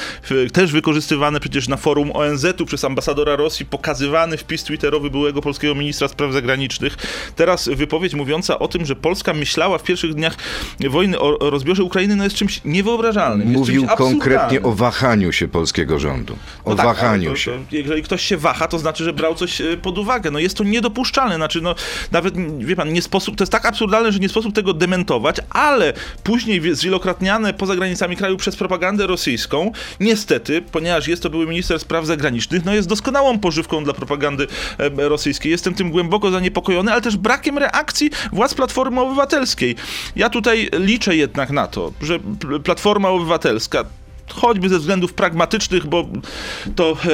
też 0.53 0.73
wykorzystywane 0.73 1.41
przecież 1.41 1.69
na 1.69 1.77
forum 1.77 2.11
ONZ-u 2.15 2.67
przez 2.67 2.85
ambasadora 2.85 3.37
Rosji, 3.37 3.67
pokazywany 3.67 4.37
wpis 4.37 4.65
twitterowy 4.65 5.11
byłego 5.11 5.41
polskiego 5.41 5.75
ministra 5.75 6.09
spraw 6.09 6.33
zagranicznych. 6.33 6.97
Teraz 7.37 7.69
wypowiedź 7.69 8.15
mówiąca 8.15 8.59
o 8.59 8.69
tym, 8.69 8.87
że 8.87 8.97
Polska 8.97 9.35
myślała 9.35 9.79
w 9.79 9.83
pierwszych 9.83 10.15
dniach 10.15 10.37
wojny 10.91 11.19
o, 11.19 11.51
rozbiorze 11.51 11.83
Ukrainy, 11.83 12.17
no 12.17 12.25
jest 12.25 12.37
czymś 12.37 12.61
niewyobrażalnym. 12.65 13.49
Mówił 13.49 13.83
czymś 13.83 13.95
konkretnie 13.95 14.63
o 14.63 14.73
wahaniu 14.73 15.33
się 15.33 15.49
polskiego 15.49 15.99
rządu. 15.99 16.37
O 16.65 16.71
No 16.71 16.77
tak, 16.77 16.87
wahaniu 16.87 17.31
to, 17.31 17.37
się. 17.37 17.51
To, 17.51 17.77
jeżeli 17.77 18.03
ktoś 18.03 18.23
się 18.23 18.37
waha, 18.37 18.69
to 18.69 18.79
znaczy, 18.79 19.05
że 19.05 19.13
brał 19.13 19.35
coś 19.35 19.61
e, 19.61 19.77
pod 19.77 19.99
uwagę. 19.99 20.31
No 20.31 20.39
jest 20.39 20.57
to 20.57 20.65
niedopuszczalne. 20.65 21.37
Znaczy, 21.37 21.61
no 21.61 21.75
nawet, 22.13 22.35
wie 22.59 22.77
pan, 22.77 22.93
nie 22.93 23.03
sposób, 23.03 23.37
to 23.37 23.45
jest 23.45 23.53
tak 23.53 23.67
absurdalne, 23.67 24.13
że 24.13 24.19
nie 24.19 24.29
sposób 24.29 24.55
tego 24.55 24.68
dementować, 24.73 25.37
ale 25.51 25.93
później 26.25 26.61
wie- 26.61 26.75
zwielokrotniane 26.75 27.55
poza 27.55 27.77
granicami 27.77 28.17
kraju 28.17 28.37
przez 28.37 28.57
propagandę 28.57 29.07
rosyjską, 29.07 29.73
niestety, 30.01 30.63
ponieważ 30.73 31.09
jest 31.09 31.23
to 31.23 31.31
były 31.31 31.47
minister 31.47 31.81
spraw 31.81 32.07
zagranicznych, 32.07 32.65
no 32.65 32.75
jest 32.75 32.89
doskonałą 32.89 33.39
pożywką 33.39 33.85
dla 33.85 33.93
propagandy 33.93 34.47
e, 34.79 35.09
rosyjskiej. 35.09 35.53
Jestem 35.53 35.75
tym 35.75 35.91
głęboko 35.91 36.31
zaniepokojony, 36.31 36.93
ale 36.93 37.01
też 37.01 37.17
brakiem 37.17 37.59
reakcji 37.59 38.11
władz 38.33 38.55
Platformy 38.55 39.01
Obywatelskiej. 39.01 39.77
Ja 40.17 40.31
tutaj 40.31 40.69
liczę 40.79 41.17
jednak 41.17 41.51
na 41.51 41.67
to, 41.67 41.93
że 42.03 42.19
Pl- 42.19 42.61
Platforma 42.63 43.09
Obywatelska 43.09 43.85
choćby 44.33 44.69
ze 44.69 44.79
względów 44.79 45.13
pragmatycznych, 45.15 45.87
bo 45.87 46.09
to 46.77 46.97
e, 47.05 47.09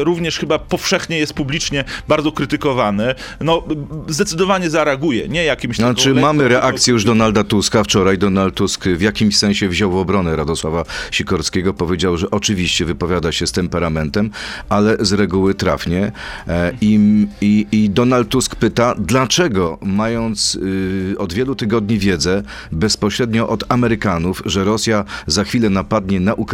e, 0.00 0.04
również 0.04 0.38
chyba 0.38 0.58
powszechnie 0.58 1.18
jest 1.18 1.34
publicznie 1.34 1.84
bardzo 2.08 2.32
krytykowane, 2.32 3.14
no 3.40 3.62
zdecydowanie 4.08 4.70
zareaguje, 4.70 5.28
nie 5.28 5.44
jakimś 5.44 5.76
Znaczy, 5.76 6.14
lekko- 6.14 6.20
mamy 6.20 6.48
reakcję 6.48 6.92
już 6.92 7.04
Donalda 7.04 7.44
Tuska. 7.44 7.84
Wczoraj 7.84 8.18
Donald 8.18 8.54
Tusk 8.54 8.84
w 8.88 9.00
jakimś 9.00 9.36
sensie 9.36 9.68
wziął 9.68 9.90
w 9.90 9.96
obronę 9.96 10.36
Radosława 10.36 10.84
Sikorskiego. 11.10 11.74
Powiedział, 11.74 12.16
że 12.16 12.30
oczywiście 12.30 12.84
wypowiada 12.84 13.32
się 13.32 13.46
z 13.46 13.52
temperamentem, 13.52 14.30
ale 14.68 14.96
z 15.00 15.12
reguły 15.12 15.54
trafnie. 15.54 16.12
E, 16.48 16.72
I, 16.80 17.26
i, 17.40 17.66
i 17.72 17.90
Donald 17.90 18.28
Tusk 18.28 18.56
pyta, 18.56 18.94
dlaczego, 18.98 19.78
mając 19.82 20.54
y, 20.54 21.14
od 21.18 21.32
wielu 21.32 21.54
tygodni 21.54 21.98
wiedzę 21.98 22.42
bezpośrednio 22.72 23.48
od 23.48 23.64
Amerykanów, 23.68 24.42
że 24.46 24.64
Rosja 24.64 25.04
za 25.26 25.44
chwilę 25.44 25.70
napadnie 25.70 26.20
na 26.20 26.34
Ukrainę, 26.34 26.53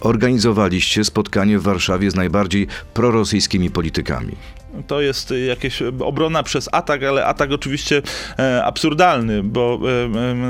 organizowaliście 0.00 1.04
spotkanie 1.04 1.58
w 1.58 1.62
Warszawie 1.62 2.10
z 2.10 2.14
najbardziej 2.14 2.66
prorosyjskimi 2.94 3.70
politykami. 3.70 4.36
To 4.86 5.00
jest 5.00 5.34
jakieś 5.48 5.82
obrona 5.82 6.42
przez 6.42 6.68
atak, 6.72 7.02
ale 7.02 7.26
atak 7.26 7.52
oczywiście 7.52 8.02
e, 8.38 8.64
absurdalny, 8.64 9.42
bo 9.42 9.80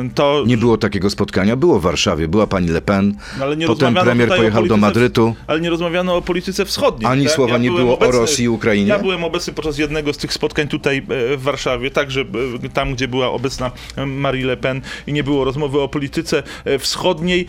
e, 0.05 0.11
to... 0.15 0.45
Nie 0.47 0.57
było 0.57 0.79
takiego 0.79 1.11
spotkania, 1.11 1.57
było 1.57 1.79
w 1.79 1.83
Warszawie, 1.83 2.29
była 2.29 2.47
pani 2.47 2.69
Le 2.69 2.83
Pen, 2.83 3.15
No, 3.39 3.55
nie 3.55 3.67
potem 3.67 3.95
premier 3.95 4.29
pojechał 4.29 4.67
do 4.67 4.77
Madrytu. 4.77 5.35
Ale 5.47 5.61
nie 5.61 5.71
rozmawiano 5.71 6.17
o 6.17 6.23
polityce 6.23 6.65
wschodniej. 6.65 7.13
Ani 7.13 7.25
tak? 7.25 7.35
słowa 7.35 7.59
nie 7.59 7.71
byłem 7.71 7.85
było 7.85 7.99
o 7.99 8.11
Rosji 8.11 8.45
i 8.45 8.49
Ukrainie? 8.49 8.89
Ja 8.89 8.99
byłem 8.99 9.25
obecny 9.25 9.53
podczas 9.53 9.79
jednego 9.79 10.13
z 10.13 10.17
tych 10.17 10.33
spotkań 10.33 10.69
tutaj 10.69 10.99
e, 10.99 11.37
w 11.37 11.43
Warszawie, 11.43 11.91
także 11.91 12.25
tam, 12.73 12.95
gdzie 12.95 13.09
była 13.09 13.31
obecna 13.31 13.71
Marie 14.07 14.47
Le 14.47 14.57
Pen 14.57 14.81
i 15.07 15.13
nie 15.13 15.25
było 15.25 15.45
rozmowy 15.45 15.81
o 15.81 15.89
polityce 15.89 16.43
wschodniej, 16.79 17.47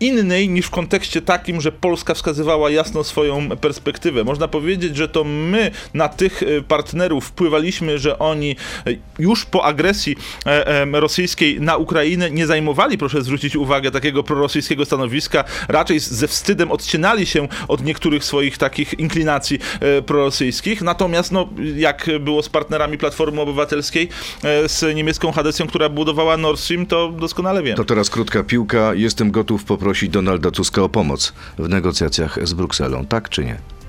innej 0.00 0.48
niż 0.48 0.66
w 0.66 0.70
kontekście 0.70 1.22
takim, 1.22 1.60
że 1.60 1.72
Polska 1.72 2.14
wskazywała 2.14 2.70
jasno 2.70 3.04
swoją 3.04 3.48
perspektywę. 3.48 4.24
Można 4.24 4.48
powiedzieć, 4.48 4.96
że 4.96 5.08
to 5.08 5.24
my 5.24 5.70
na 5.94 6.08
tych 6.08 6.42
e, 6.42 6.62
partnerów 6.62 7.24
wpływaliśmy, 7.24 7.98
że 7.98 8.18
oni 8.18 8.56
e, 8.86 8.90
już 9.18 9.44
po 9.44 9.64
agresji 9.64 10.16
e, 10.46 11.00
rosyjskiej 11.00 11.60
na 11.60 11.76
Ukrainę 11.76 12.30
nie 12.30 12.46
zajmowali, 12.46 12.98
proszę 12.98 13.22
zwrócić 13.22 13.56
uwagę, 13.56 13.90
takiego 13.90 14.22
prorosyjskiego 14.22 14.84
stanowiska, 14.84 15.44
raczej 15.68 15.98
ze 15.98 16.28
wstydem 16.28 16.72
odcinali 16.72 17.26
się 17.26 17.48
od 17.68 17.84
niektórych 17.84 18.24
swoich 18.24 18.58
takich 18.58 18.94
inklinacji 18.98 19.58
e, 19.80 20.02
prorosyjskich. 20.02 20.82
Natomiast, 20.82 21.32
no, 21.32 21.48
jak 21.76 22.06
było 22.20 22.42
z 22.42 22.48
partnerami 22.48 22.98
Platformy 22.98 23.40
Obywatelskiej, 23.40 24.08
e, 24.44 24.68
z 24.68 24.96
niemiecką 24.96 25.32
Hadesją, 25.32 25.66
która 25.66 25.88
budowała 25.88 26.36
Nord 26.36 26.60
Stream, 26.60 26.86
to 26.86 27.08
doskonale 27.08 27.62
wiem. 27.62 27.76
To 27.76 27.84
teraz 27.84 28.10
krótka 28.10 28.42
piłka. 28.42 28.94
Jestem 28.94 29.30
gotów 29.30 29.64
poprosić 29.64 30.10
Donalda 30.10 30.50
Tuska 30.50 30.82
o 30.82 30.88
pomoc 30.88 31.32
w 31.58 31.68
negocjacjach 31.68 32.38
z 32.42 32.52
Brukselą, 32.52 33.06
tak 33.06 33.28
czy 33.28 33.44
nie? 33.44 33.81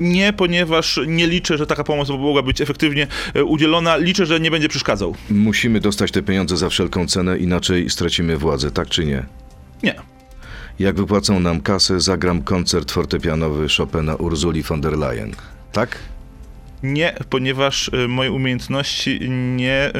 Nie, 0.00 0.32
ponieważ 0.32 1.00
nie 1.06 1.26
liczę, 1.26 1.58
że 1.58 1.66
taka 1.66 1.84
pomoc 1.84 2.08
mogła 2.08 2.42
być 2.42 2.60
efektywnie 2.60 3.06
e, 3.34 3.44
udzielona. 3.44 3.96
Liczę, 3.96 4.26
że 4.26 4.40
nie 4.40 4.50
będzie 4.50 4.68
przeszkadzał. 4.68 5.14
Musimy 5.30 5.80
dostać 5.80 6.10
te 6.12 6.22
pieniądze 6.22 6.56
za 6.56 6.68
wszelką 6.68 7.06
cenę, 7.06 7.38
inaczej 7.38 7.90
stracimy 7.90 8.36
władzę, 8.36 8.70
tak 8.70 8.88
czy 8.88 9.06
nie? 9.06 9.22
Nie. 9.82 9.94
Jak 10.78 10.96
wypłacą 10.96 11.40
nam 11.40 11.60
kasę, 11.60 12.00
zagram 12.00 12.42
koncert 12.42 12.92
fortepianowy 12.92 13.66
Chopina 13.76 14.14
Urzuli 14.14 14.62
von 14.62 14.80
der 14.80 14.98
Leyen. 14.98 15.32
Tak? 15.72 15.98
Nie, 16.82 17.14
ponieważ 17.30 17.90
e, 18.04 18.08
moje 18.08 18.32
umiejętności 18.32 19.30
nie 19.30 19.92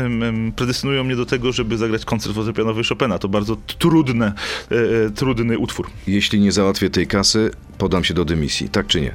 predestynują 0.56 1.04
mnie 1.04 1.16
do 1.16 1.26
tego, 1.26 1.52
żeby 1.52 1.78
zagrać 1.78 2.04
koncert 2.04 2.34
fortepianowy 2.34 2.82
Chopina. 2.84 3.18
To 3.18 3.28
bardzo 3.28 3.56
trudne, 3.78 4.32
e, 4.70 5.10
trudny 5.10 5.58
utwór. 5.58 5.90
Jeśli 6.06 6.40
nie 6.40 6.52
załatwię 6.52 6.90
tej 6.90 7.06
kasy, 7.06 7.50
podam 7.78 8.04
się 8.04 8.14
do 8.14 8.24
dymisji, 8.24 8.68
tak 8.68 8.86
czy 8.86 9.00
nie? 9.00 9.14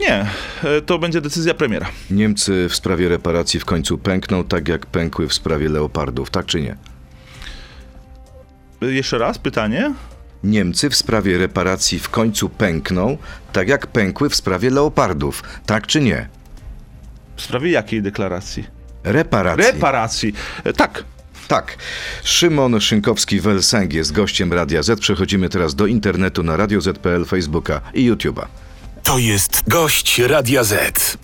Nie, 0.00 0.26
e, 0.64 0.80
to 0.86 0.98
będzie 0.98 1.20
decyzja 1.20 1.54
premiera. 1.54 1.86
Niemcy 2.10 2.66
w 2.68 2.76
sprawie 2.76 3.08
reparacji 3.08 3.60
w 3.60 3.64
końcu 3.64 3.98
pękną, 3.98 4.44
tak 4.44 4.68
jak 4.68 4.86
pękły 4.86 5.28
w 5.28 5.34
sprawie 5.34 5.68
leopardów, 5.68 6.30
tak 6.30 6.46
czy 6.46 6.60
nie? 6.60 6.76
E, 8.82 8.86
Jeszcze 8.86 9.18
raz 9.18 9.38
pytanie. 9.38 9.94
Niemcy 10.44 10.90
w 10.90 10.96
sprawie 10.96 11.38
reparacji 11.38 11.98
w 11.98 12.08
końcu 12.08 12.48
pękną, 12.48 13.18
tak 13.52 13.68
jak 13.68 13.86
pękły 13.86 14.28
w 14.30 14.34
sprawie 14.36 14.70
leopardów, 14.70 15.42
tak 15.66 15.86
czy 15.86 16.00
nie? 16.00 16.28
W 17.36 17.42
sprawie 17.42 17.70
jakiej 17.70 18.02
deklaracji? 18.02 18.66
Reparacji. 19.04 19.64
Reparacji. 19.72 20.32
E, 20.64 20.72
Tak. 20.72 21.04
tak. 21.48 21.76
Szymon 22.24 22.72
Szynkowski-Welsęg 22.80 23.92
jest 23.92 24.12
gościem 24.12 24.52
Radia 24.52 24.82
Z. 24.82 25.00
Przechodzimy 25.00 25.48
teraz 25.48 25.74
do 25.74 25.86
internetu 25.86 26.42
na 26.42 26.56
Radio 26.56 26.80
Z.pl, 26.80 27.24
Facebooka 27.24 27.80
i 27.94 28.10
YouTube'a. 28.12 28.46
To 29.02 29.18
jest 29.18 29.62
gość 29.68 30.18
Radia 30.18 30.64
Z. 30.64 31.18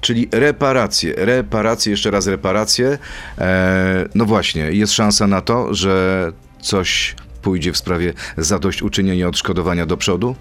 Czyli 0.00 0.28
reparacje, 0.32 1.14
reparacje, 1.16 1.90
jeszcze 1.90 2.10
raz 2.10 2.26
reparacje. 2.26 2.98
E, 3.38 4.08
no 4.14 4.24
właśnie, 4.24 4.62
jest 4.62 4.92
szansa 4.92 5.26
na 5.26 5.40
to, 5.40 5.74
że 5.74 6.32
coś 6.60 7.14
pójdzie 7.42 7.72
w 7.72 7.76
sprawie 7.76 8.12
zadośćuczynienia 8.38 9.28
odszkodowania 9.28 9.86
do 9.86 9.96
przodu? 9.96 10.36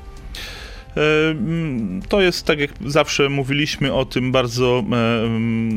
To 2.10 2.22
jest, 2.22 2.46
tak 2.46 2.60
jak 2.60 2.72
zawsze 2.86 3.30
mówiliśmy 3.30 3.94
o 3.94 4.06
tym, 4.06 4.32
bardzo 4.32 4.84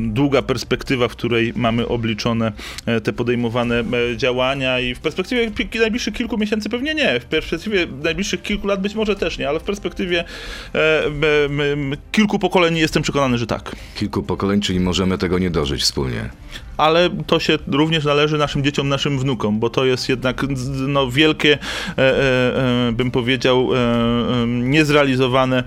długa 0.07 0.43
perspektywa, 0.43 1.09
w 1.09 1.13
której 1.13 1.53
mamy 1.57 1.89
obliczone 1.89 2.53
e, 2.87 3.01
te 3.01 3.13
podejmowane 3.13 3.85
e, 4.13 4.17
działania 4.17 4.81
i 4.81 4.95
w 4.95 5.01
perspektywie 5.01 5.51
najbliższych 5.81 6.15
kilku 6.15 6.39
miesięcy 6.39 6.69
pewnie 6.69 6.95
nie, 6.95 7.21
w 7.21 7.25
perspektywie 7.25 7.87
najbliższych 8.03 8.43
kilku 8.43 8.67
lat 8.67 8.81
być 8.81 8.95
może 8.95 9.17
też 9.17 9.39
nie, 9.39 9.49
ale 9.49 9.61
w 9.61 9.63
perspektywie 9.63 10.25
e, 10.75 11.03
kilku 12.13 12.39
pokoleń 12.39 12.77
jestem 12.77 13.03
przekonany, 13.03 13.39
że 13.39 13.47
tak. 13.47 13.77
Kilku 13.95 14.23
pokoleń, 14.23 14.61
czyli 14.61 14.81
możemy 14.81 15.19
tego 15.19 15.39
nie 15.39 15.51
dożyć 15.51 15.83
wspólnie. 15.83 16.31
Ale 16.77 17.11
to 17.27 17.41
się 17.41 17.59
również 17.67 18.05
należy 18.05 18.39
naszym 18.39 18.65
dzieciom, 18.65 18.89
naszym 18.89 19.19
wnukom, 19.19 19.61
bo 19.61 19.71
to 19.71 19.85
jest 19.85 20.09
jednak 20.09 20.43
no, 20.89 21.11
wielkie, 21.11 21.59
e, 21.99 21.99
e, 21.99 22.89
e, 22.89 22.93
bym 22.93 23.11
powiedział, 23.11 23.71
niezrealizowane 24.47 25.65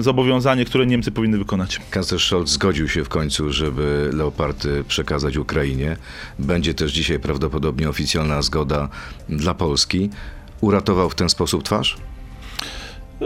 zobowiązanie, 0.00 0.64
które 0.64 0.86
Niemcy 0.86 1.12
powinny 1.12 1.38
wykonać. 1.38 1.80
Kanclerz 1.90 2.26
Scholz 2.26 2.50
zgodził 2.50 2.88
się 2.88 3.04
w 3.04 3.08
końcu, 3.08 3.52
żeby 3.52 4.10
leopardy 4.12 4.84
przekazać 4.88 5.36
Ukrainie. 5.36 5.96
Będzie 6.38 6.74
też 6.74 6.92
dzisiaj 6.92 7.18
prawdopodobnie 7.18 7.88
oficjalna 7.88 8.42
zgoda 8.42 8.88
dla 9.28 9.54
Polski. 9.54 10.10
Uratował 10.60 11.10
w 11.10 11.14
ten 11.14 11.28
sposób 11.28 11.62
twarz? 11.62 11.96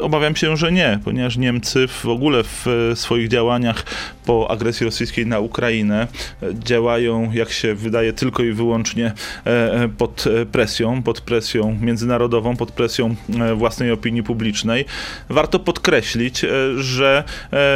Obawiam 0.02 0.36
się, 0.36 0.56
że 0.56 0.72
nie, 0.72 1.00
ponieważ 1.04 1.36
Niemcy 1.36 1.88
w 1.88 2.06
ogóle 2.06 2.44
w 2.44 2.66
swoich 2.94 3.28
działaniach 3.28 3.84
po 4.26 4.50
agresji 4.50 4.84
rosyjskiej 4.84 5.26
na 5.26 5.40
Ukrainę 5.40 6.06
e, 6.42 6.46
działają, 6.54 7.32
jak 7.32 7.50
się 7.50 7.74
wydaje, 7.74 8.12
tylko 8.12 8.42
i 8.42 8.52
wyłącznie 8.52 9.12
e, 9.46 9.72
e, 9.72 9.88
pod 9.88 10.24
presją, 10.52 11.02
pod 11.02 11.20
presją 11.20 11.78
międzynarodową, 11.80 12.56
pod 12.56 12.72
presją 12.72 13.14
własnej 13.56 13.90
opinii 13.90 14.22
publicznej. 14.22 14.84
Warto 15.28 15.58
podkreślić, 15.58 16.44
że 16.76 17.24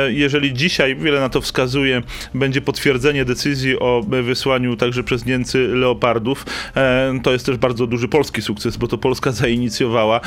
jeżeli 0.08 0.54
dzisiaj, 0.54 0.96
wiele 0.96 1.20
na 1.20 1.28
to 1.28 1.40
wskazuje, 1.40 2.02
będzie 2.34 2.60
potwierdzenie 2.60 3.24
decyzji 3.24 3.78
o 3.78 4.02
wysłaniu 4.22 4.76
także 4.76 5.04
przez 5.04 5.26
Niemcy 5.26 5.68
leopardów, 5.68 6.46
to 7.22 7.32
jest 7.32 7.46
też 7.46 7.56
bardzo 7.56 7.86
duży 7.86 8.08
polski 8.08 8.42
sukces, 8.42 8.76
bo 8.76 8.88
to 8.88 8.98
Polska 8.98 9.32
zainicjowała 9.32 10.20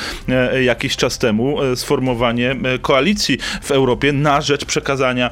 jakiś 0.62 0.96
czas 0.96 1.18
temu 1.18 1.58
sformowanie 1.76 2.56
koalicji 2.82 3.38
w 3.62 3.72
Europie 3.72 4.14
na 4.14 4.42
rzecz 4.42 4.66
przekazania 4.66 5.30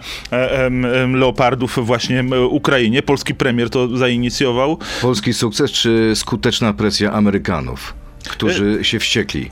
leopardów 1.14 1.80
właśnie 1.86 2.24
Ukrainie. 2.50 3.02
Polski 3.04 3.36
premier 3.36 3.70
to 3.70 3.98
zainicjował. 3.98 4.78
Polski 5.02 5.34
sukces 5.34 5.72
czy 5.72 6.12
skuteczna 6.16 6.74
presja 6.74 7.12
Amerykanów, 7.14 7.94
którzy 8.30 8.80
się 8.82 9.00
wściekli 9.00 9.50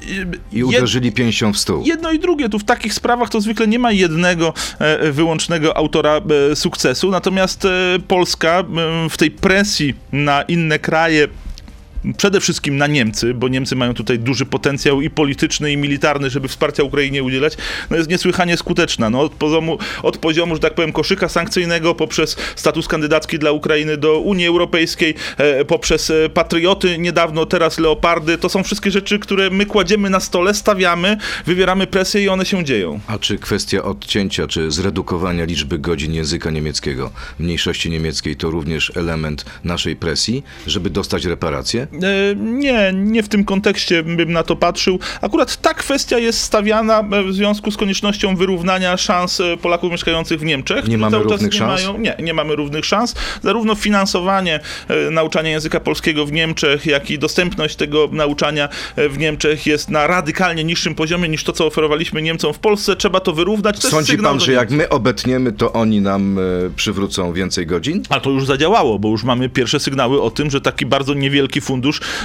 i 0.52 0.64
Jed- 0.64 0.68
uderzyli 0.68 1.12
pięścią 1.12 1.54
w 1.54 1.58
stół? 1.58 1.84
Jedno 1.86 2.12
i 2.12 2.20
drugie. 2.20 2.50
Tu 2.50 2.60
w 2.60 2.64
takich 2.64 2.94
sprawach 2.94 3.30
to 3.30 3.42
zwykle 3.42 3.68
nie 3.68 3.80
ma 3.80 3.92
jednego 3.92 4.54
e, 4.80 5.12
wyłącznego 5.12 5.78
autora 5.78 6.22
e, 6.52 6.56
sukcesu, 6.56 7.12
natomiast 7.12 7.66
e, 7.66 7.70
Polska 8.08 8.60
e, 8.60 8.64
w 9.10 9.18
tej 9.18 9.32
presji 9.32 9.94
na 10.12 10.42
inne 10.42 10.80
kraje 10.80 11.28
Przede 12.18 12.40
wszystkim 12.40 12.78
na 12.78 12.88
Niemcy, 12.88 13.34
bo 13.34 13.48
Niemcy 13.48 13.76
mają 13.76 13.94
tutaj 13.94 14.20
duży 14.20 14.46
potencjał 14.46 15.02
i 15.02 15.10
polityczny, 15.10 15.72
i 15.72 15.78
militarny, 15.78 16.30
żeby 16.30 16.48
wsparcia 16.48 16.84
Ukrainie 16.84 17.24
udzielać, 17.24 17.58
no 17.90 17.98
jest 17.98 18.10
niesłychanie 18.10 18.58
skuteczna. 18.58 19.10
No, 19.10 19.22
od, 19.22 19.32
poziomu, 19.32 19.78
od 20.04 20.18
poziomu, 20.18 20.56
że 20.56 20.62
tak 20.62 20.76
powiem, 20.76 20.92
koszyka 20.92 21.30
sankcyjnego, 21.30 21.96
poprzez 21.96 22.36
status 22.56 22.88
kandydacki 22.88 23.40
dla 23.40 23.52
Ukrainy 23.52 23.98
do 23.98 24.20
Unii 24.20 24.48
Europejskiej, 24.48 25.16
e, 25.38 25.66
poprzez 25.66 26.10
e, 26.10 26.30
patrioty 26.30 26.98
niedawno, 26.98 27.46
teraz 27.46 27.80
leopardy, 27.80 28.38
to 28.38 28.50
są 28.50 28.64
wszystkie 28.64 28.92
rzeczy, 28.92 29.20
które 29.20 29.50
my 29.50 29.66
kładziemy 29.66 30.10
na 30.10 30.20
stole, 30.20 30.54
stawiamy, 30.54 31.18
wywieramy 31.46 31.88
presję 31.88 32.24
i 32.24 32.30
one 32.30 32.46
się 32.46 32.64
dzieją. 32.64 33.00
A 33.08 33.18
czy 33.20 33.38
kwestia 33.38 33.84
odcięcia, 33.84 34.48
czy 34.48 34.72
zredukowania 34.72 35.46
liczby 35.46 35.80
godzin 35.80 36.14
języka 36.14 36.52
niemieckiego 36.52 37.12
mniejszości 37.40 37.90
niemieckiej 37.90 38.36
to 38.36 38.50
również 38.52 38.92
element 38.96 39.46
naszej 39.64 39.96
presji, 39.96 40.44
żeby 40.68 40.90
dostać 40.90 41.26
reparacje? 41.26 41.88
E, 41.94 42.36
Nie, 42.36 42.92
nie 42.94 43.24
w 43.24 43.30
tym 43.30 43.46
kontekście 43.46 44.04
bym 44.04 44.32
na 44.32 44.44
to 44.44 44.56
patrzył. 44.56 45.00
Akurat 45.22 45.62
ta 45.62 45.74
kwestia 45.74 46.18
jest 46.18 46.42
stawiana 46.42 47.00
e, 47.00 47.24
w 47.24 47.34
związku 47.34 47.72
z 47.72 47.78
koniecznością 47.78 48.36
wyrównania 48.36 48.98
szans 48.98 49.42
e, 49.42 49.58
Polaków 49.58 49.92
mieszkających 49.92 50.40
w 50.40 50.44
Niemczech. 50.44 50.88
Nie 50.88 50.98
mamy 50.98 51.18
równych 51.18 51.52
nie 51.52 51.58
szans? 51.58 51.82
Mają, 51.82 51.98
nie, 51.98 52.16
nie 52.20 52.34
mamy 52.34 52.56
równych 52.56 52.86
szans. 52.86 53.16
Zarówno 53.44 53.76
finansowanie 53.76 54.60
nauczania 55.12 55.50
języka 55.50 55.80
polskiego 55.80 56.26
w 56.26 56.32
Niemczech, 56.32 56.86
jak 56.86 57.12
i 57.12 57.20
dostępność 57.20 57.76
tego 57.76 58.10
nauczania 58.12 58.70
w 58.98 59.18
Niemczech 59.18 59.66
jest 59.66 59.90
na 59.90 60.08
radykalnie 60.08 60.64
niższym 60.64 60.96
poziomie 60.96 61.30
niż 61.30 61.44
to, 61.44 61.54
co 61.54 61.66
oferowaliśmy 61.66 62.22
Niemcom 62.22 62.54
w 62.54 62.60
Polsce. 62.60 62.96
Trzeba 62.96 63.20
to 63.20 63.34
wyrównać. 63.34 63.80
To 63.80 63.90
Sądzi 63.90 64.18
pan, 64.18 64.40
że 64.40 64.52
jak 64.52 64.72
my 64.72 64.90
obetniemy, 64.90 65.52
to 65.52 65.74
oni 65.74 66.02
nam 66.02 66.40
przywrócą 66.76 67.34
więcej 67.34 67.66
godzin? 67.66 68.04
A 68.10 68.20
to 68.20 68.30
już 68.30 68.46
zadziałało, 68.46 69.00
bo 69.00 69.10
już 69.10 69.24
mamy 69.24 69.50
pierwsze 69.50 69.80
sygnały 69.80 70.22
o 70.22 70.32
tym, 70.32 70.52
że 70.52 70.62
taki 70.62 70.86
bardzo 70.86 71.14
niewielki 71.14 71.62
fundusz 71.62 71.79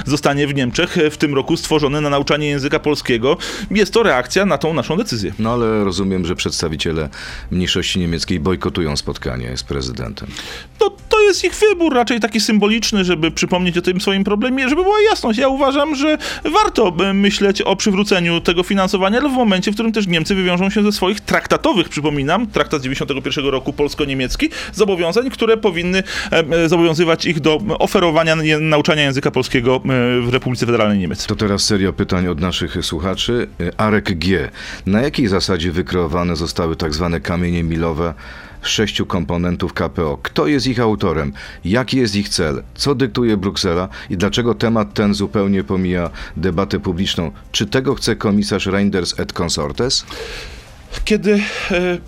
zostanie 0.05 0.47
w 0.47 0.55
Niemczech 0.55 0.97
w 1.11 1.17
tym 1.17 1.35
roku 1.35 1.57
stworzony 1.57 2.01
na 2.01 2.09
nauczanie 2.09 2.47
języka 2.47 2.79
polskiego. 2.79 3.37
Jest 3.71 3.93
to 3.93 4.03
reakcja 4.03 4.45
na 4.45 4.57
tą 4.57 4.73
naszą 4.73 4.97
decyzję. 4.97 5.33
No 5.39 5.53
ale 5.53 5.83
rozumiem, 5.83 6.25
że 6.25 6.35
przedstawiciele 6.35 7.09
mniejszości 7.51 7.99
niemieckiej 7.99 8.39
bojkotują 8.39 8.97
spotkanie 8.97 9.57
z 9.57 9.63
prezydentem. 9.63 10.29
No, 10.81 10.91
to 11.09 11.21
jest 11.21 11.43
ich 11.43 11.53
wybór, 11.55 11.93
raczej 11.93 12.19
taki 12.19 12.39
symboliczny, 12.39 13.05
żeby 13.05 13.31
przypomnieć 13.31 13.77
o 13.77 13.81
tym 13.81 14.01
swoim 14.01 14.23
problemie, 14.23 14.69
żeby 14.69 14.83
była 14.83 15.01
jasność. 15.01 15.39
Ja 15.39 15.47
uważam, 15.47 15.95
że 15.95 16.17
warto 16.43 16.91
by 16.91 17.13
myśleć 17.13 17.61
o 17.61 17.75
przywróceniu 17.75 18.41
tego 18.41 18.63
finansowania, 18.63 19.19
ale 19.19 19.29
w 19.29 19.33
momencie, 19.33 19.71
w 19.71 19.73
którym 19.73 19.91
też 19.91 20.07
Niemcy 20.07 20.35
wywiążą 20.35 20.69
się 20.69 20.83
ze 20.83 20.91
swoich 20.91 21.19
traktatowych, 21.19 21.89
przypominam, 21.89 22.47
traktat 22.47 22.81
z 22.81 22.83
91 22.83 23.45
roku 23.45 23.73
polsko-niemiecki, 23.73 24.49
zobowiązań, 24.73 25.29
które 25.29 25.57
powinny 25.57 26.03
zobowiązywać 26.67 27.25
ich 27.25 27.39
do 27.39 27.59
oferowania 27.79 28.35
nauczania 28.59 29.03
języka 29.03 29.31
polskiego 29.31 29.44
e, 29.89 30.21
w 30.21 30.29
Republice 30.31 30.65
Federalnej 30.65 30.99
Niemiec. 30.99 31.25
To 31.25 31.35
teraz 31.35 31.63
seria 31.63 31.93
pytań 31.93 32.27
od 32.27 32.39
naszych 32.39 32.85
słuchaczy. 32.85 33.47
E, 33.59 33.79
Arek 33.79 34.17
G. 34.19 34.49
Na 34.85 35.01
jakiej 35.01 35.27
zasadzie 35.27 35.71
wykreowane 35.71 36.35
zostały 36.35 36.75
tak 36.75 36.93
zwane 36.93 37.19
kamienie 37.19 37.63
milowe 37.63 38.13
sześciu 38.61 39.05
komponentów 39.05 39.73
KPO? 39.73 40.17
Kto 40.23 40.47
jest 40.47 40.67
ich 40.67 40.79
autorem? 40.79 41.33
Jaki 41.65 41.97
jest 41.97 42.15
ich 42.15 42.29
cel? 42.29 42.63
Co 42.75 42.95
dyktuje 42.95 43.37
Bruksela? 43.37 43.89
I 44.09 44.17
dlaczego 44.17 44.55
temat 44.55 44.93
ten 44.93 45.13
zupełnie 45.13 45.63
pomija 45.63 46.09
debatę 46.37 46.79
publiczną? 46.79 47.31
Czy 47.51 47.65
tego 47.65 47.95
chce 47.95 48.15
komisarz 48.15 48.65
Reinders 48.65 49.19
et 49.19 49.33
Consortes? 49.33 50.05
Kiedy 51.03 51.33
e, 51.33 51.41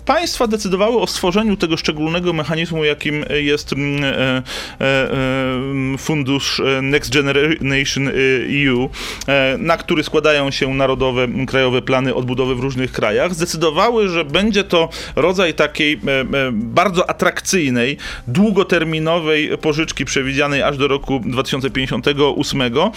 państwa 0.04 0.46
decydowały 0.46 1.00
o 1.00 1.06
stworzeniu 1.06 1.56
tego 1.56 1.76
szczególnego 1.76 2.32
mechanizmu, 2.32 2.84
jakim 2.84 3.24
jest 3.30 3.72
mm, 3.72 4.04
e, 4.04 4.08
e, 4.08 4.42
e, 4.80 5.98
fundusz 5.98 6.62
Next 6.82 7.12
Generation 7.14 8.08
EU, 8.08 8.88
na 9.58 9.76
który 9.76 10.04
składają 10.04 10.50
się 10.50 10.74
narodowe, 10.74 11.28
krajowe 11.46 11.82
plany 11.82 12.14
odbudowy 12.14 12.54
w 12.54 12.60
różnych 12.60 12.92
krajach, 12.92 13.34
zdecydowały, 13.34 14.08
że 14.08 14.24
będzie 14.24 14.64
to 14.64 14.88
rodzaj 15.16 15.54
takiej 15.54 16.00
bardzo 16.52 17.10
atrakcyjnej, 17.10 17.96
długoterminowej 18.26 19.58
pożyczki 19.58 20.04
przewidzianej 20.04 20.62
aż 20.62 20.76
do 20.76 20.88
roku 20.88 21.20
2058, 21.24 22.62
e, 22.62 22.90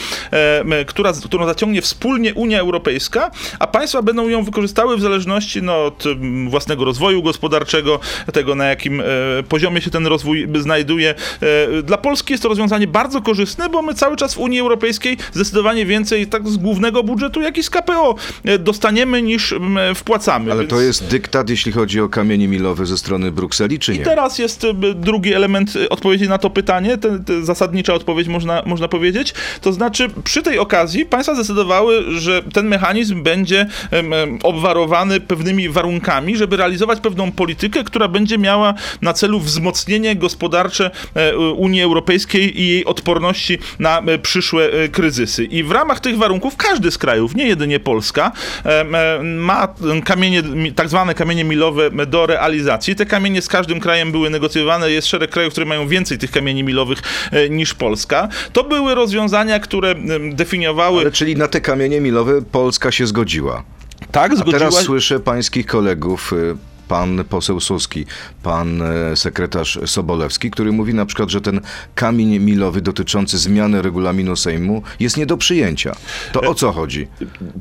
m, 0.60 0.74
która, 0.88 1.14
którą 1.26 1.46
zaciągnie 1.46 1.82
wspólnie 1.82 2.34
Unia 2.34 2.60
Europejska, 2.60 3.32
a 3.60 3.68
państwa 3.68 4.02
będą 4.02 4.30
ją 4.30 4.44
wykorzystały 4.44 4.98
w 4.98 5.02
zależności 5.02 5.62
no, 5.62 5.81
od 5.82 6.06
mm, 6.06 6.50
własnego 6.50 6.86
rozwoju 6.86 7.24
gospodarczego, 7.24 8.00
tego 8.34 8.56
na 8.56 8.66
jakim 8.66 9.02
e, 9.02 9.04
poziomie 9.50 9.82
się 9.82 9.90
ten 9.90 10.08
rozwój 10.08 10.48
znajduje. 10.60 11.16
E, 11.80 11.84
dla 11.84 11.98
Polski 11.98 12.34
jest 12.34 12.44
to 12.44 12.50
rozwiązanie 12.50 12.88
bardzo 12.88 13.22
korzystne, 13.22 13.70
bo 13.70 13.82
my 13.82 13.94
cały 13.94 14.16
czas 14.16 14.34
w 14.34 14.38
Unii 14.38 14.60
Europejskiej 14.60 15.18
zdecydowanie 15.34 15.86
więcej 15.86 16.28
tak 16.28 16.48
z 16.48 16.58
głównego 16.58 17.04
budżetu, 17.04 17.42
jak 17.42 17.58
i 17.58 17.64
z 17.64 17.70
KPO 17.70 18.16
e, 18.46 18.60
dostaniemy 18.60 19.22
niż 19.22 19.56
wpłacamy. 19.96 20.52
Ale 20.52 20.62
Więc- 20.62 20.70
to 20.70 20.82
jest 20.82 21.08
dyktat, 21.08 21.50
jeśli 21.50 21.72
chodzi 21.72 22.02
o 22.02 22.10
kamienie 22.10 22.48
milowe 22.48 22.86
ze 22.86 22.98
strony 22.98 23.32
Brukseli, 23.32 23.80
czy 23.80 23.94
i 23.94 24.00
nie? 24.00 24.06
teraz 24.06 24.40
jest 24.40 24.66
drugi 24.96 25.34
element 25.34 25.74
odpowiedzi 25.90 26.30
na 26.30 26.38
to 26.38 26.50
pytanie, 26.50 26.98
te, 26.98 27.20
te 27.20 27.44
zasadnicza 27.44 27.94
odpowiedź 27.94 28.28
można, 28.28 28.64
można 28.66 28.88
powiedzieć. 28.88 29.34
To 29.62 29.74
znaczy, 29.74 30.08
przy 30.24 30.42
tej 30.42 30.60
okazji 30.60 31.06
państwa 31.06 31.36
zdecydowały, 31.36 32.04
że 32.20 32.44
ten 32.54 32.68
mechanizm 32.68 33.24
będzie 33.24 33.68
obwarowany 34.44 35.20
pewnymi 35.20 35.70
warunkami, 35.72 36.38
żeby 36.38 36.58
realizować 36.58 37.00
pewną 37.00 37.32
politykę, 37.32 37.84
która 37.84 38.08
będzie 38.08 38.38
miała 38.38 38.74
na 39.02 39.14
celu 39.14 39.40
wzmocnienie 39.40 40.16
gospodarcze 40.16 40.92
e, 41.16 41.38
Unii 41.38 41.82
Europejskiej 41.82 42.62
i 42.62 42.68
jej 42.68 42.86
odporności 42.86 43.58
na 43.80 44.00
e, 44.00 44.18
przyszłe 44.18 44.72
e, 44.72 44.88
kryzysy. 44.90 45.44
I 45.46 45.64
w 45.64 45.72
ramach 45.72 46.00
tych 46.00 46.18
warunków 46.18 46.56
każdy 46.58 46.92
z 46.92 46.98
krajów, 46.98 47.36
nie 47.36 47.48
jedynie 47.48 47.80
Polska, 47.80 48.32
ma 49.24 49.68
kamienie, 50.06 50.42
mi- 50.44 50.74
tak 50.74 50.90
zwane 50.90 51.14
kamienie 51.14 51.44
milowe 51.44 51.90
do 52.08 52.26
realizacji. 52.26 52.96
Te 52.96 53.06
kamienie 53.06 53.42
z 53.42 53.48
każdym 53.48 53.80
krajem 53.80 54.12
były 54.12 54.30
negocjowane. 54.30 54.92
Jest 54.92 55.08
szereg 55.08 55.32
krajów, 55.32 55.52
które 55.52 55.66
mają 55.66 55.88
więcej 55.88 56.18
tych 56.18 56.32
kamieni 56.32 56.64
milowych 56.64 57.00
niż 57.50 57.74
Polska. 57.74 58.28
To 58.54 58.64
były 58.64 58.96
rozwiązania, 58.96 59.60
które 59.60 59.96
definiowały. 60.34 61.02
Ale 61.02 61.12
czyli 61.12 61.36
na 61.36 61.48
te 61.48 61.62
kamienie 61.62 62.02
milowe 62.02 62.42
Polska 62.42 62.92
się 62.92 63.08
zgodziła. 63.08 63.64
Tak, 64.12 64.32
A 64.32 64.36
zgodziła 64.36 64.60
teraz 64.60 64.76
słyszę 64.76 65.20
pańskich 65.20 65.66
kolegów, 65.66 66.34
y, 66.34 66.71
pan 66.92 67.24
poseł 67.30 67.60
Suski, 67.60 68.06
pan 68.44 68.82
e, 68.82 69.16
sekretarz 69.16 69.80
Sobolewski, 69.86 70.52
który 70.52 70.72
mówi 70.72 70.94
na 70.94 71.06
przykład, 71.06 71.30
że 71.30 71.42
ten 71.42 71.62
kamień 71.96 72.40
milowy 72.40 72.82
dotyczący 72.82 73.38
zmiany 73.38 73.82
regulaminu 73.82 74.36
Sejmu 74.36 74.84
jest 75.00 75.18
nie 75.18 75.26
do 75.26 75.38
przyjęcia. 75.38 75.96
To 76.32 76.42
o 76.42 76.56
co 76.56 76.72
chodzi? 76.72 77.08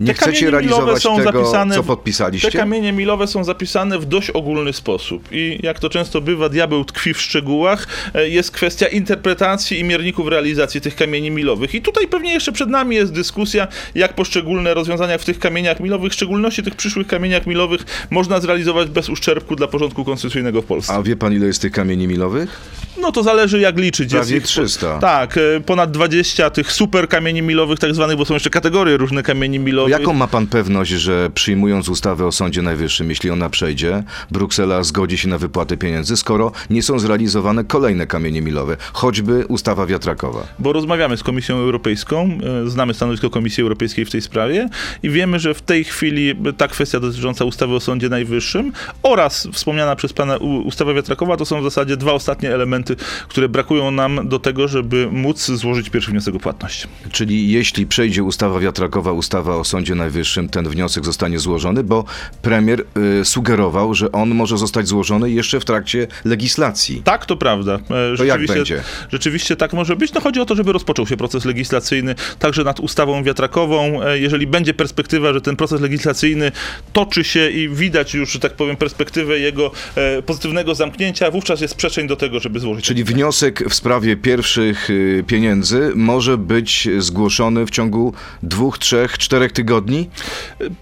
Nie 0.01 0.15
chcecie 0.15 0.51
realizować 0.51 1.03
są 1.03 1.17
tego, 1.17 1.33
zapisane 1.33 1.75
co 1.75 1.83
podpisaliście? 1.83 2.51
Te 2.51 2.59
kamienie 2.59 2.93
milowe 2.93 3.27
są 3.27 3.45
zapisane 3.45 3.99
w 3.99 4.05
dość 4.05 4.31
ogólny 4.31 4.73
sposób 4.73 5.29
i 5.33 5.59
jak 5.63 5.79
to 5.79 5.91
często 5.91 6.21
bywa, 6.21 6.49
diabeł 6.49 6.85
tkwi 6.85 7.15
w 7.15 7.21
szczegółach. 7.21 7.87
E, 8.15 8.29
Jest 8.29 8.51
kwestia 8.51 8.87
interpretacji 8.87 9.79
i 9.79 9.85
mierników 9.85 10.29
realizacji 10.29 10.81
tych 10.81 10.97
kamieni 10.97 11.31
milowych. 11.31 11.75
I 11.75 11.83
tutaj 11.83 12.09
pewnie 12.09 12.33
jeszcze 12.33 12.53
przed 12.53 12.69
nami 12.69 12.97
jest 12.97 13.13
dyskusja, 13.13 13.69
jak 13.95 14.15
poszczególne 14.15 14.75
rozwiązania 14.75 15.19
w 15.19 15.25
tych 15.25 15.39
kamieniach 15.39 15.81
milowych, 15.81 16.13
w 16.13 16.15
szczególności 16.15 16.63
tych 16.63 16.75
przyszłych 16.75 17.07
kamieniach 17.07 17.47
milowych, 17.47 18.07
można 18.11 18.41
zrealizować 18.41 18.89
bez 18.89 19.09
uszczerbku 19.09 19.20
dla 19.57 19.69
porządku 19.69 20.05
konstytucyjnego 20.05 20.63
w 20.63 20.65
Polsce. 20.65 20.93
A 20.93 21.03
wie 21.03 21.17
pan, 21.17 21.33
ile 21.33 21.47
jest 21.47 21.63
tych 21.63 21.73
kamieni 21.73 22.09
milowych? 22.09 22.61
No 23.01 23.13
to 23.13 23.23
zależy 23.23 23.61
jak 23.61 23.79
liczyć. 23.79 24.11
Prawie 24.11 24.37
ich- 24.37 24.43
300. 24.43 24.99
Tak, 24.99 25.37
e, 25.39 25.61
ponad 25.61 25.91
20 25.91 26.51
tych 26.51 26.73
super 26.73 27.09
kamieni 27.09 27.43
milowych, 27.43 27.79
tak 27.79 27.95
zwanych, 27.95 28.17
bo 28.17 28.25
są 28.25 28.35
jeszcze 28.35 28.51
kategorie 28.51 28.97
różne 28.97 29.23
kamieni 29.23 29.59
milowych. 29.59 29.91
Jaką 29.93 30.13
ma 30.13 30.27
pan 30.27 30.47
pewność, 30.47 30.91
że 30.91 31.31
przyjmując 31.35 31.89
ustawę 31.89 32.27
o 32.27 32.33
Sądzie 32.33 32.63
Najwyższym, 32.63 33.11
jeśli 33.11 33.31
ona 33.31 33.51
przejdzie, 33.51 34.03
Bruksela 34.31 34.83
zgodzi 34.83 35.19
się 35.19 35.29
na 35.29 35.39
wypłatę 35.39 35.77
pieniędzy, 35.77 36.17
skoro 36.17 36.53
nie 36.71 36.83
są 36.83 36.99
zrealizowane 36.99 37.65
kolejne 37.65 38.07
kamienie 38.07 38.43
milowe, 38.43 38.77
choćby 38.93 39.47
ustawa 39.49 39.87
wiatrakowa? 39.87 40.47
bo 40.59 40.73
rozmawiamy 40.73 41.17
z 41.17 41.23
Komisją 41.23 41.57
Europejską, 41.57 42.39
e, 42.67 42.71
znamy 42.71 42.95
stanowisko 42.95 43.31
Komisji 43.31 43.63
Europejskiej 43.63 44.05
w 44.05 44.11
tej 44.11 44.23
sprawie 44.23 44.69
i 45.03 45.11
wiemy, 45.11 45.39
że 45.39 45.55
w 45.55 45.63
tej 45.63 45.85
chwili 45.85 46.35
ta 46.57 46.69
kwestia 46.69 47.01
dotycząca 47.01 47.45
ustawy 47.45 47.75
o 47.75 47.81
Sądzie 47.81 48.09
Najwyższym 48.09 48.73
oraz 49.13 49.49
wspomniana 49.53 49.97
przez 49.97 50.13
pana 50.13 50.37
ustawa 50.65 50.95
wiatrakowa 50.95 51.37
to 51.37 51.45
są 51.45 51.61
w 51.61 51.65
zasadzie 51.65 51.97
dwa 51.97 52.13
ostatnie 52.13 52.55
elementy, 52.55 52.97
które 53.29 53.49
brakują 53.49 53.91
nam 53.91 54.29
do 54.29 54.39
tego, 54.39 54.69
żeby 54.69 55.09
móc 55.13 55.47
złożyć 55.51 55.91
pierwszy 55.91 56.11
wniosek 56.11 56.35
o 56.35 56.39
płatność. 56.41 56.87
Czyli 57.13 57.51
jeśli 57.53 57.87
przejdzie 57.87 58.23
ustawa 58.23 58.61
wiatrakowa, 58.61 59.13
ustawa 59.13 59.57
o 59.57 59.65
Sądzie 59.65 59.95
Najwyższym, 59.95 60.49
ten 60.49 60.69
wniosek 60.69 61.05
zostanie 61.05 61.39
złożony, 61.39 61.85
bo 61.85 62.05
premier 62.43 62.85
y, 63.21 63.25
sugerował, 63.25 63.95
że 63.95 64.13
on 64.13 64.29
może 64.35 64.59
zostać 64.59 64.89
złożony 64.89 65.31
jeszcze 65.31 65.61
w 65.61 65.65
trakcie 65.65 66.07
legislacji. 66.25 67.03
Tak, 67.05 67.27
to 67.27 67.37
prawda. 67.37 67.75
E, 67.75 68.17
To 68.17 68.25
jak 68.25 68.41
rzeczywiście- 68.41 68.55
będzie? 68.55 68.83
Rzeczywiście 69.13 69.57
tak 69.57 69.73
może 69.73 69.97
być. 69.97 70.13
No 70.15 70.21
chodzi 70.21 70.41
o 70.41 70.45
to, 70.47 70.55
żeby 70.57 70.73
rozpoczął 70.73 71.07
się 71.07 71.17
proces 71.17 71.45
legislacyjny 71.45 72.15
także 72.39 72.65
nad 72.65 72.81
ustawą 72.81 73.23
wiatrakową. 73.25 74.03
E, 74.03 74.19
Jeżeli 74.19 74.47
będzie 74.47 74.75
perspektywa, 74.75 75.33
że 75.33 75.41
ten 75.41 75.57
proces 75.57 75.81
legislacyjny 75.81 76.53
toczy 76.93 77.25
się 77.25 77.51
i 77.51 77.69
widać 77.69 78.15
już, 78.15 78.33
że 78.33 78.39
tak 78.39 78.53
powiem, 78.53 78.77
perspektywę 78.77 78.90
jego 79.39 79.71
e, 79.95 80.23
pozytywnego 80.23 80.75
zamknięcia, 80.75 81.31
wówczas 81.31 81.61
jest 81.61 81.75
przestrzeń 81.75 82.09
do 82.09 82.17
tego, 82.17 82.41
żeby 82.41 82.61
złożyć. 82.61 82.85
Czyli 82.85 83.05
wniosek 83.05 83.69
w 83.69 83.75
sprawie 83.75 84.17
pierwszych 84.17 84.91
y, 84.91 85.25
pieniędzy 85.27 85.93
może 85.95 86.39
być 86.39 86.89
zgłoszony 86.99 87.67
w 87.67 87.71
ciągu 87.71 88.13
dwóch, 88.43 88.79
trzech, 88.79 89.19
czterech 89.19 89.53
tygodni? 89.53 90.11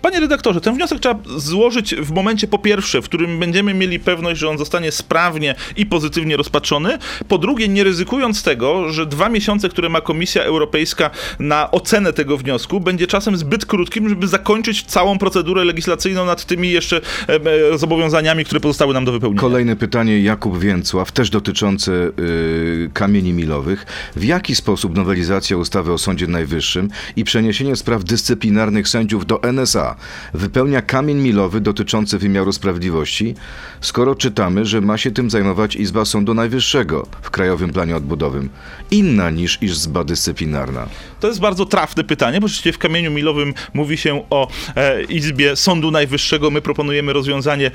Panie 0.03 0.21
redaktorze, 0.21 0.61
ten 0.61 0.75
wniosek 0.75 1.01
trzeba 1.01 1.19
złożyć 1.37 1.95
w 1.95 2.11
momencie 2.11 2.47
po 2.47 2.59
pierwsze, 2.59 3.03
w 3.03 3.05
którym 3.05 3.39
będziemy 3.39 3.75
mieli 3.75 4.01
pewność, 4.01 4.41
że 4.41 4.49
on 4.49 4.59
zostanie 4.59 4.93
sprawnie 4.93 5.55
i 5.77 5.87
pozytywnie 5.87 6.37
rozpatrzony. 6.37 6.99
Po 7.29 7.39
drugie, 7.39 7.69
nie 7.69 7.85
ryzykując 7.85 8.43
tego, 8.43 8.93
że 8.93 9.07
dwa 9.07 9.29
miesiące, 9.29 9.69
które 9.69 9.89
ma 9.89 10.01
Komisja 10.01 10.43
Europejska 10.43 11.11
na 11.39 11.71
ocenę 11.71 12.13
tego 12.13 12.37
wniosku, 12.37 12.81
będzie 12.81 13.07
czasem 13.07 13.37
zbyt 13.37 13.67
krótkim, 13.67 14.09
żeby 14.09 14.29
zakończyć 14.29 14.83
całą 14.83 15.19
procedurę 15.19 15.65
legislacyjną 15.65 16.25
nad 16.25 16.45
tymi 16.45 16.71
jeszcze 16.71 17.01
e, 17.29 17.35
e, 17.73 17.79
zobowiązaniami, 17.99 18.45
które 18.45 18.61
pozostały 18.61 18.95
nam 18.95 19.05
do 19.05 19.13
wypełnienia. 19.13 19.41
Kolejne 19.41 19.77
pytanie, 19.77 20.21
Jakub 20.21 20.59
Więcław, 20.59 21.13
też 21.13 21.31
dotyczące 21.31 21.93
y, 21.93 22.91
kamieni 22.93 23.33
milowych. 23.33 23.87
W 24.17 24.25
jaki 24.25 24.55
sposób 24.55 24.97
nowelizacja 24.97 25.57
ustawy 25.57 25.93
o 25.93 25.99
Sądzie 25.99 26.27
Najwyższym 26.27 26.89
i 27.17 27.25
przeniesienie 27.25 27.77
spraw 27.77 28.05
dyscyplinarnych 28.05 28.89
sędziów 28.89 29.27
do 29.27 29.43
NSA 29.43 29.97
wypełnia 30.35 30.83
kamień 30.83 31.19
milowy 31.19 31.61
dotyczący 31.61 32.19
wymiaru 32.19 32.53
sprawiedliwości, 32.53 33.35
skoro 33.81 34.15
czytamy, 34.15 34.65
że 34.65 34.81
ma 34.81 34.99
się 34.99 35.11
tym 35.11 35.31
zajmować 35.31 35.77
Izba 35.77 36.05
Sądu 36.05 36.35
Najwyższego 36.35 37.07
w 37.23 37.31
Krajowym 37.31 37.71
Planie 37.71 37.97
Odbudowym, 37.97 38.49
inna 38.91 39.31
niż 39.31 39.63
Izba 39.63 40.05
Dyscyplinarna? 40.05 40.89
To 41.21 41.29
jest 41.29 41.41
bardzo 41.41 41.67
trafne 41.67 42.05
pytanie, 42.05 42.41
bo 42.41 42.49
rzeczywiście 42.49 42.73
w 42.73 42.79
kamieniu 42.79 43.11
milowym 43.11 43.55
mówi 43.75 43.97
się 43.97 44.25
o 44.31 44.49
e, 44.77 45.03
Izbie 45.03 45.57
Sądu 45.57 45.91
Najwyższego. 45.91 46.51
My 46.51 46.63
proponujemy 46.63 47.13
rozwiązanie 47.13 47.71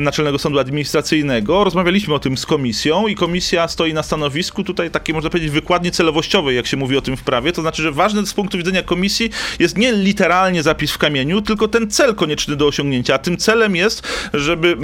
Naczelnego 0.00 0.38
Sądu 0.38 0.58
Administracyjnego. 0.58 1.64
Rozmawialiśmy 1.64 2.14
o 2.14 2.18
tym 2.18 2.36
z 2.36 2.46
komisją 2.46 3.06
i 3.06 3.14
komisja 3.14 3.68
stoi 3.68 3.94
na 3.94 4.02
stanowisku 4.02 4.64
tutaj 4.64 4.90
takiej, 4.90 5.14
można 5.14 5.30
powiedzieć, 5.30 5.50
wykładnie 5.50 5.90
celowościowej, 5.90 6.56
jak 6.56 6.66
się 6.66 6.76
mówi 6.76 6.96
o 6.96 7.00
tym 7.00 7.16
w 7.16 7.22
prawie. 7.22 7.52
To 7.52 7.62
znaczy, 7.62 7.82
że 7.82 7.92
ważne 7.92 8.26
z 8.26 8.34
punktu 8.34 8.58
widzenia 8.58 8.82
komisji 8.82 9.30
jest 9.58 9.78
nie 9.78 9.92
literalnie 9.92 10.62
zapis 10.62 10.92
w 10.92 10.98
kamieniu, 10.98 11.42
tylko 11.42 11.68
ten 11.68 11.90
cel 11.90 12.14
konieczny 12.14 12.56
do 12.56 12.66
osiągnięcia. 12.66 13.14
A 13.14 13.18
tym 13.18 13.36
celem 13.36 13.76
jest, 13.76 14.08
żeby 14.34 14.76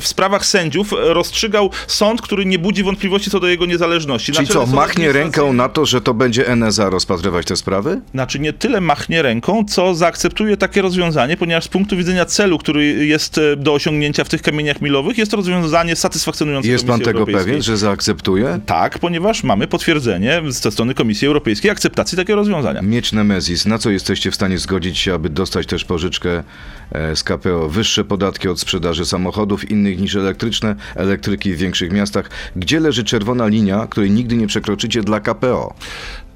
w 0.00 0.06
sprawach 0.06 0.46
sędziów 0.46 0.92
rozstrzygał 0.98 1.70
sąd, 1.86 2.22
który 2.22 2.46
nie 2.46 2.58
budzi 2.58 2.82
wątpliwości 2.82 3.30
co 3.30 3.40
do 3.40 3.46
jego 3.46 3.66
niezależności. 3.66 4.32
Czyli 4.32 4.48
Naczelny 4.48 4.70
co, 4.70 4.76
machnie 4.76 5.12
ręką 5.12 5.52
na 5.52 5.68
to, 5.68 5.86
że 5.86 6.00
to 6.00 6.14
będzie 6.14 6.48
NSA 6.48 6.90
rozpatrywać 6.90 7.46
te 7.46 7.56
sprawy? 7.56 8.00
znaczy 8.14 8.38
nie 8.38 8.52
tyle 8.52 8.80
machnie 8.80 9.22
ręką, 9.22 9.64
co 9.68 9.94
zaakceptuje 9.94 10.56
takie 10.56 10.82
rozwiązanie, 10.82 11.36
ponieważ 11.36 11.64
z 11.64 11.68
punktu 11.68 11.96
widzenia 11.96 12.24
celu, 12.24 12.58
który 12.58 13.06
jest 13.06 13.38
e, 13.38 13.56
do 13.56 13.72
osiągnięcia 13.74 13.95
w 14.24 14.28
tych 14.28 14.42
kamieniach 14.42 14.80
milowych, 14.80 15.18
jest 15.18 15.30
to 15.30 15.36
rozwiązanie 15.36 15.96
satysfakcjonujące 15.96 16.68
Jest 16.68 16.84
pan 16.84 16.92
Komisji 16.92 17.04
tego 17.04 17.18
Europejskiej. 17.18 17.46
pewien, 17.46 17.62
że 17.62 17.76
zaakceptuje? 17.76 18.60
Tak, 18.66 18.98
ponieważ 18.98 19.44
mamy 19.44 19.66
potwierdzenie 19.66 20.42
ze 20.48 20.70
strony 20.70 20.94
Komisji 20.94 21.26
Europejskiej 21.26 21.70
akceptacji 21.70 22.16
takiego 22.16 22.36
rozwiązania. 22.36 22.82
Mieć 22.82 23.12
Nemezis, 23.12 23.66
na 23.66 23.78
co 23.78 23.90
jesteście 23.90 24.30
w 24.30 24.34
stanie 24.34 24.58
zgodzić 24.58 24.98
się, 24.98 25.14
aby 25.14 25.28
dostać 25.28 25.66
też 25.66 25.84
pożyczkę 25.84 26.42
e, 26.92 27.16
z 27.16 27.22
KPO? 27.24 27.68
Wyższe 27.68 28.04
podatki 28.04 28.48
od 28.48 28.60
sprzedaży 28.60 29.06
samochodów 29.06 29.70
innych 29.70 29.98
niż 30.00 30.16
elektryczne, 30.16 30.76
elektryki 30.94 31.54
w 31.54 31.58
większych 31.58 31.92
miastach. 31.92 32.30
Gdzie 32.56 32.80
leży 32.80 33.04
czerwona 33.04 33.46
linia, 33.46 33.86
której 33.90 34.10
nigdy 34.10 34.36
nie 34.36 34.46
przekroczycie 34.46 35.02
dla 35.02 35.20
KPO? 35.20 35.74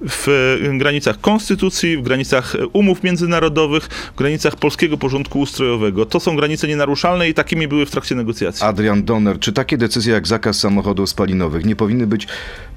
W 0.08 0.28
e, 0.72 0.78
granicach 0.78 1.20
konstytucji, 1.20 1.96
w 1.96 2.02
granicach 2.02 2.54
e, 2.54 2.66
umów 2.66 3.02
międzynarodowych, 3.02 3.84
w 3.84 4.16
granicach 4.16 4.56
polskiego 4.56 4.96
porządku 4.96 5.40
ustrojowego. 5.40 6.06
To 6.06 6.20
są 6.20 6.36
granice 6.36 6.68
nienaruszalne 6.68 7.28
i 7.28 7.34
takimi 7.34 7.68
były 7.68 7.86
w 7.86 7.90
trakcie 7.90 8.14
negocjacji. 8.14 8.66
Adrian 8.66 9.04
Donner, 9.04 9.38
czy 9.38 9.52
takie 9.52 9.78
decyzje 9.78 10.14
jak 10.14 10.26
zakaz 10.26 10.58
samochodów 10.58 11.10
spalinowych 11.10 11.64
nie 11.64 11.76
powinny 11.76 12.06
być 12.06 12.26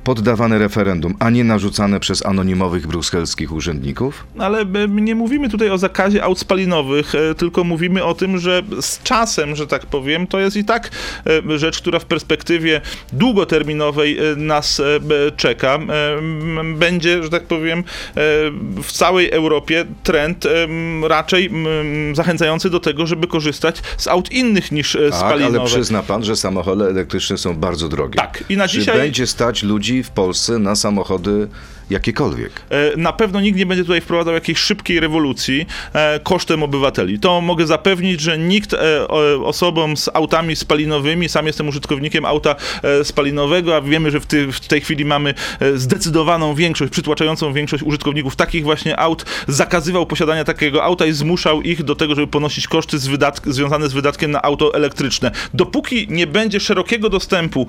poddawane 0.03 0.59
referendum, 0.59 1.15
a 1.19 1.29
nie 1.29 1.43
narzucane 1.43 1.99
przez 1.99 2.25
anonimowych 2.25 2.87
brukselskich 2.87 3.51
urzędników? 3.51 4.27
Ale 4.39 4.65
my 4.65 5.01
nie 5.01 5.15
mówimy 5.15 5.49
tutaj 5.49 5.69
o 5.69 5.77
zakazie 5.77 6.23
aut 6.23 6.39
spalinowych, 6.39 7.15
e, 7.15 7.35
tylko 7.35 7.63
mówimy 7.63 8.03
o 8.03 8.13
tym, 8.13 8.37
że 8.37 8.61
z 8.81 9.03
czasem, 9.03 9.55
że 9.55 9.67
tak 9.67 9.85
powiem, 9.85 10.27
to 10.27 10.39
jest 10.39 10.57
i 10.57 10.65
tak 10.65 10.91
e, 11.49 11.59
rzecz, 11.59 11.81
która 11.81 11.99
w 11.99 12.05
perspektywie 12.05 12.81
długoterminowej 13.13 14.19
e, 14.19 14.35
nas 14.35 14.81
czeka. 15.37 15.79
Będzie, 16.75 17.12
że 17.21 17.29
tak 17.29 17.43
powiem, 17.43 17.79
e, 17.79 17.83
w 18.83 18.91
całej 18.91 19.31
Europie 19.31 19.85
trend 20.03 20.45
e, 20.45 20.49
raczej 21.07 21.51
zachęcający 22.13 22.69
do 22.69 22.79
tego, 22.79 23.07
żeby 23.07 23.27
korzystać 23.27 23.81
z 23.97 24.07
aut 24.07 24.31
innych 24.31 24.71
niż 24.71 24.95
e, 24.95 25.09
Tak, 25.09 25.19
spalinowe. 25.19 25.59
ale 25.59 25.67
przyzna 25.67 26.03
pan, 26.03 26.23
że 26.23 26.35
samochody 26.35 26.83
elektryczne 26.85 27.37
są 27.37 27.55
bardzo 27.55 27.89
drogie. 27.89 28.15
Tak, 28.15 28.43
i 28.49 28.57
na 28.57 28.67
Czy 28.67 28.79
dzisiaj- 28.79 28.97
będzie 28.97 29.27
stać 29.27 29.63
ludzi 29.63 30.03
w 30.03 30.09
Polsce 30.09 30.59
na 30.59 30.75
samochody 30.75 31.47
jakiekolwiek? 31.89 32.51
E, 32.69 32.97
Na 32.97 33.13
pewno 33.13 33.41
nikt 33.41 33.57
nie 33.57 33.65
będzie 33.65 33.83
tutaj 33.83 34.01
wprowadzał 34.01 34.33
jakiejś 34.33 34.57
szybkiej 34.57 34.99
rewolucji 34.99 35.65
e, 35.93 36.19
kosztem 36.19 36.63
obywateli. 36.63 37.19
To 37.19 37.41
mogę 37.41 37.67
zapewnić, 37.67 38.21
że 38.21 38.37
nikt 38.37 38.73
e, 38.73 39.07
osobom 39.43 39.97
z 39.97 40.09
autami 40.13 40.55
spalinowymi, 40.55 41.29
sam 41.29 41.47
jestem 41.47 41.67
użytkownikiem 41.67 42.25
auta 42.25 42.55
spalinowego, 43.03 43.75
a 43.75 43.81
wiemy, 43.81 44.11
że 44.11 44.19
w, 44.19 44.67
tej 44.67 44.81
chwili 44.81 45.05
mamy 45.05 45.33
zdecydowaną 45.75 46.55
większość, 46.55 46.91
przytłaczającą 46.91 47.53
większość 47.53 47.83
użytkowników 47.83 48.35
takich 48.35 48.63
właśnie 48.63 48.99
aut, 48.99 49.25
zakazywał 49.47 50.05
posiadania 50.05 50.43
takiego 50.43 50.83
auta 50.83 51.05
i 51.05 51.11
zmuszał 51.11 51.61
ich 51.61 51.83
do 51.83 51.95
tego, 51.95 52.15
żeby 52.15 52.27
ponosić 52.27 52.67
koszty 52.67 52.99
z 52.99 53.09
związane 53.45 53.89
z 53.89 53.93
wydatkiem 53.93 54.31
na 54.31 54.41
auto 54.41 54.73
elektryczne. 54.73 55.31
Dopóki 55.53 56.07
nie 56.09 56.27
będzie 56.27 56.59
szerokiego 56.59 57.09
dostępu 57.09 57.67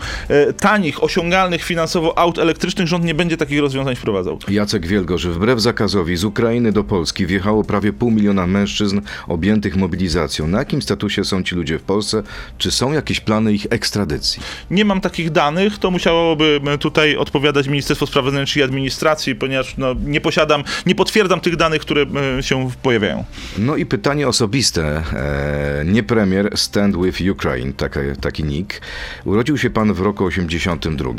tanich, 0.60 1.04
osiągalnych 1.04 1.64
finansowo 1.64 2.18
aut 2.18 2.38
elektrycznych, 2.38 2.88
rząd 2.88 3.04
nie 3.04 3.14
będzie 3.14 3.36
takich 3.36 3.60
rozwiązań 3.60 3.96
wprowadzał. 3.96 4.03
Jacek 4.48 4.86
Wielgorzy, 4.86 5.30
wbrew 5.30 5.60
zakazowi 5.60 6.16
z 6.16 6.24
Ukrainy 6.24 6.72
do 6.72 6.84
Polski 6.84 7.26
wjechało 7.26 7.64
prawie 7.64 7.92
pół 7.92 8.10
miliona 8.10 8.46
mężczyzn 8.46 9.00
objętych 9.28 9.76
mobilizacją. 9.76 10.46
Na 10.46 10.58
jakim 10.58 10.82
statusie 10.82 11.24
są 11.24 11.42
ci 11.42 11.54
ludzie 11.54 11.78
w 11.78 11.82
Polsce? 11.82 12.22
Czy 12.58 12.70
są 12.70 12.92
jakieś 12.92 13.20
plany 13.20 13.52
ich 13.52 13.66
ekstradycji? 13.70 14.42
Nie 14.70 14.84
mam 14.84 15.00
takich 15.00 15.30
danych, 15.30 15.78
to 15.78 15.90
musiałoby 15.90 16.60
e, 16.66 16.78
tutaj 16.78 17.16
odpowiadać 17.16 17.68
Ministerstwo 17.68 18.06
Spraw 18.06 18.24
Wewnętrznych 18.24 18.60
i 18.60 18.62
Administracji, 18.62 19.34
ponieważ 19.34 19.76
no, 19.76 19.94
nie 20.04 20.20
posiadam, 20.20 20.64
nie 20.86 20.94
potwierdzam 20.94 21.40
tych 21.40 21.56
danych, 21.56 21.82
które 21.82 22.06
e, 22.38 22.42
się 22.42 22.70
pojawiają. 22.82 23.24
No 23.58 23.76
i 23.76 23.86
pytanie 23.86 24.28
osobiste. 24.28 25.02
E, 25.12 25.84
nie 25.84 26.02
premier, 26.02 26.50
Stand 26.54 26.96
with 26.96 27.20
Ukraine, 27.30 27.72
taka, 27.72 28.00
taki 28.20 28.44
nick. 28.44 28.80
Urodził 29.24 29.58
się 29.58 29.70
pan 29.70 29.92
w 29.92 30.00
roku 30.00 30.24
82, 30.24 31.12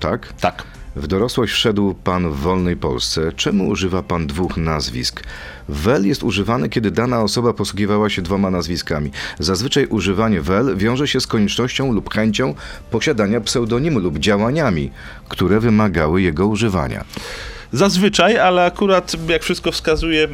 tak? 0.00 0.32
Tak. 0.32 0.71
W 0.96 1.06
dorosłość 1.06 1.52
wszedł 1.52 1.94
pan 1.94 2.30
w 2.30 2.36
wolnej 2.36 2.76
Polsce. 2.76 3.32
Czemu 3.36 3.68
używa 3.68 4.02
pan 4.02 4.26
dwóch 4.26 4.56
nazwisk? 4.56 5.22
Wel 5.68 6.06
jest 6.06 6.22
używany, 6.22 6.68
kiedy 6.68 6.90
dana 6.90 7.22
osoba 7.22 7.52
posługiwała 7.52 8.10
się 8.10 8.22
dwoma 8.22 8.50
nazwiskami. 8.50 9.10
Zazwyczaj 9.38 9.86
używanie 9.86 10.40
wel 10.40 10.76
wiąże 10.76 11.08
się 11.08 11.20
z 11.20 11.26
koniecznością 11.26 11.92
lub 11.92 12.14
chęcią 12.14 12.54
posiadania 12.90 13.40
pseudonimu 13.40 13.98
lub 13.98 14.18
działaniami, 14.18 14.90
które 15.28 15.60
wymagały 15.60 16.22
jego 16.22 16.46
używania. 16.46 17.04
Zazwyczaj, 17.72 18.38
ale 18.38 18.64
akurat 18.64 19.16
jak 19.28 19.42
wszystko 19.42 19.72
wskazuje, 19.72 20.28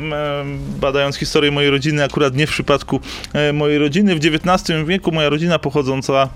badając 0.81 1.17
historię 1.17 1.51
mojej 1.51 1.71
rodziny, 1.71 2.05
akurat 2.05 2.35
nie 2.35 2.47
w 2.47 2.51
przypadku 2.51 3.01
e, 3.33 3.53
mojej 3.53 3.79
rodziny. 3.79 4.15
W 4.15 4.19
XIX 4.19 4.79
wieku 4.87 5.13
moja 5.13 5.29
rodzina 5.29 5.59
pochodząca 5.59 6.29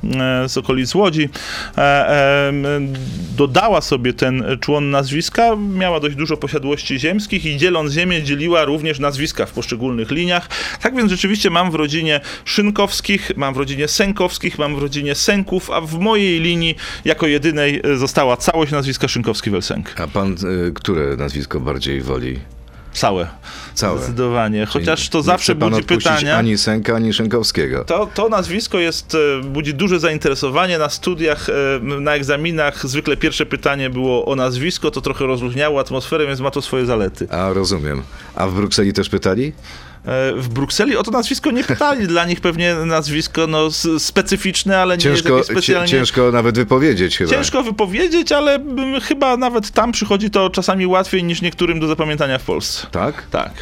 e, 0.45 0.49
z 0.49 0.57
okolic 0.57 0.95
Łodzi 0.95 1.29
e, 1.79 2.53
dodała 3.37 3.81
sobie 3.81 4.13
ten 4.13 4.45
człon 4.61 4.91
nazwiska, 4.91 5.57
miała 5.57 6.01
dość 6.01 6.17
dużo 6.17 6.37
posiadłości 6.37 7.01
ziemskich 7.01 7.47
i 7.47 7.57
dzieląc 7.57 7.93
ziemię 7.93 8.23
dzieliła 8.23 8.65
również 8.65 8.99
nazwiska 8.99 9.47
w 9.47 9.53
poszczególnych 9.53 10.11
liniach. 10.11 10.49
Tak 10.83 10.97
więc 10.97 11.11
rzeczywiście 11.11 11.51
mam 11.51 11.71
w 11.71 11.75
rodzinie 11.75 12.21
Szynkowskich, 12.45 13.33
mam 13.37 13.55
w 13.55 13.57
rodzinie 13.57 13.89
Sękowskich, 13.89 14.59
mam 14.59 14.77
w 14.77 14.79
rodzinie 14.79 15.15
Sęków, 15.15 15.71
a 15.71 15.81
w 15.81 15.99
mojej 15.99 16.41
linii 16.41 16.77
jako 17.05 17.27
jedynej 17.27 17.83
została 17.97 18.37
całość 18.37 18.73
nazwiska 18.73 19.07
Szynkowski-Welsenk. 19.07 19.83
A 19.97 20.07
pan 20.07 20.37
y, 20.69 20.73
które 20.93 21.17
nazwisko 21.17 21.61
bardziej 21.61 22.01
woli? 22.01 22.41
Całe. 22.93 23.29
Całe. 23.75 23.99
Zdecydowanie. 23.99 24.67
Chociaż 24.67 25.09
to 25.09 25.19
Nie 25.19 25.25
zawsze 25.25 25.55
budzi 25.55 25.83
pytania. 25.83 26.37
Ani 26.37 26.59
Sęka, 26.59 26.97
ani 26.97 27.13
Szynkowskiego. 27.13 27.85
To, 27.85 28.09
to 28.15 28.29
nazwisko 28.29 28.79
jest, 28.79 29.15
e, 29.15 29.43
budzi 29.45 29.75
duże 29.75 30.01
zainteresowanie 30.01 30.79
na 30.79 30.89
studiach, 30.89 31.49
e, 31.49 31.53
na 32.01 32.15
egzaminach. 32.15 32.87
Zwykle 32.87 33.17
pierwsze 33.17 33.47
pytanie 33.47 33.91
było 33.91 34.25
o 34.25 34.37
nazwisko, 34.37 34.91
to 34.91 35.01
trochę 35.01 35.27
rozluźniało 35.27 35.81
atmosferę, 35.81 36.27
więc 36.27 36.41
ma 36.41 36.51
to 36.51 36.63
swoje 36.63 36.87
zalety. 36.87 37.27
A 37.31 37.53
rozumiem. 37.53 38.03
A 38.35 38.47
w 38.47 38.55
Brukseli 38.55 38.93
też 38.93 39.09
pytali? 39.09 39.53
E, 40.07 40.33
W 40.37 40.49
Brukseli 40.49 40.97
o 40.97 41.03
to 41.03 41.11
nazwisko 41.11 41.51
nie 41.51 41.65
pytali. 41.65 42.07
Dla 42.07 42.25
nich 42.25 42.41
pewnie 42.41 42.75
nazwisko 42.75 43.47
no, 43.47 43.69
specyficzne, 43.99 44.79
ale 44.79 44.97
nie 44.97 45.03
Ciężko, 45.03 45.45
specjalnie... 45.45 45.89
ciężko 45.89 46.33
nawet 46.33 46.57
wypowiedzieć 46.57 47.19
chyba. 47.19 47.31
Ciężko 47.31 47.63
wypowiedzieć, 47.63 48.33
ale 48.33 48.55
mm, 48.55 49.01
chyba 49.01 49.37
nawet 49.37 49.71
tam 49.71 49.93
przychodzi 49.93 50.31
to 50.31 50.51
czasami 50.51 50.87
łatwiej 50.87 51.25
niż 51.25 51.43
niektórym 51.43 51.81
do 51.81 51.87
zapamiętania 51.87 52.39
w 52.39 52.43
Polsce. 52.45 52.87
Tak? 52.91 53.23
Tak. 53.31 53.53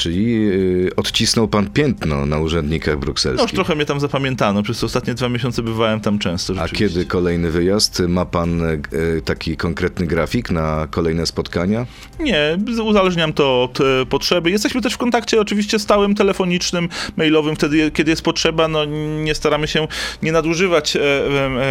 Czyli 0.00 0.48
y, 0.50 0.90
odcisnął 0.96 1.48
pan 1.48 1.70
piętno 1.70 2.26
na 2.26 2.38
urzędnikach 2.38 2.86
No 2.94 2.98
już 2.98 3.00
brukselskich. 3.04 3.50
trochę 3.54 3.74
mnie 3.74 3.84
tam 3.86 4.00
zapamiętano. 4.00 4.62
Przez 4.62 4.84
ostatnie 4.84 5.14
dwa 5.14 5.28
miesiące 5.28 5.62
bywałem 5.62 6.00
tam 6.00 6.18
często. 6.18 6.54
A 6.60 6.68
kiedy 6.68 7.04
kolejny 7.04 7.50
wyjazd? 7.50 8.02
Ma 8.08 8.24
pan 8.24 8.62
y, 8.62 8.80
taki 9.24 9.56
konkretny 9.56 10.06
grafik 10.06 10.50
na 10.50 10.88
kolejne 10.90 11.26
spotkania? 11.26 11.86
Nie, 12.20 12.58
uzależniam 12.84 13.32
to 13.32 13.62
od 13.62 13.80
e, 13.80 14.06
potrzeby. 14.06 14.50
Jesteśmy 14.50 14.80
też 14.80 14.94
w 14.94 14.98
kontakcie 14.98 15.40
oczywiście 15.40 15.78
stałym, 15.78 16.14
telefonicznym, 16.14 16.88
mailowym, 17.16 17.56
wtedy 17.56 17.90
kiedy 17.90 18.10
jest 18.10 18.22
potrzeba. 18.22 18.68
No, 18.68 18.84
nie 19.24 19.34
staramy 19.34 19.68
się 19.68 19.88
nie 20.22 20.32
nadużywać 20.32 20.96
e, 20.96 21.00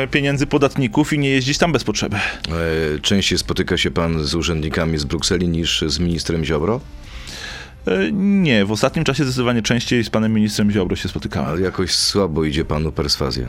e, 0.03 0.07
pieniędzy 0.07 0.47
podatników 0.47 1.13
i 1.13 1.19
nie 1.19 1.29
jeździć 1.29 1.57
tam 1.57 1.71
bez 1.71 1.83
potrzeby. 1.83 2.15
E, 2.15 2.99
Częściej 3.01 3.37
spotyka 3.37 3.77
się 3.77 3.91
pan 3.91 4.23
z 4.25 4.35
urzędnikami 4.35 4.97
z 4.97 5.03
Brukseli 5.03 5.47
niż 5.47 5.83
z 5.87 5.99
ministrem 5.99 6.45
Ziobro? 6.45 6.81
E, 7.89 8.11
Nie, 8.11 8.65
w 8.65 8.71
ostatnim 8.71 9.05
czasie 9.05 9.23
zdecydowanie 9.23 9.61
częściej 9.61 10.03
z 10.03 10.09
panem 10.09 10.33
ministrem 10.33 10.71
Ziobro 10.71 10.95
się 10.95 11.09
spotykałem. 11.09 11.49
Ale 11.49 11.61
jakoś 11.61 11.95
słabo 11.95 12.43
idzie 12.43 12.65
panu 12.65 12.91
perswazja. 12.91 13.47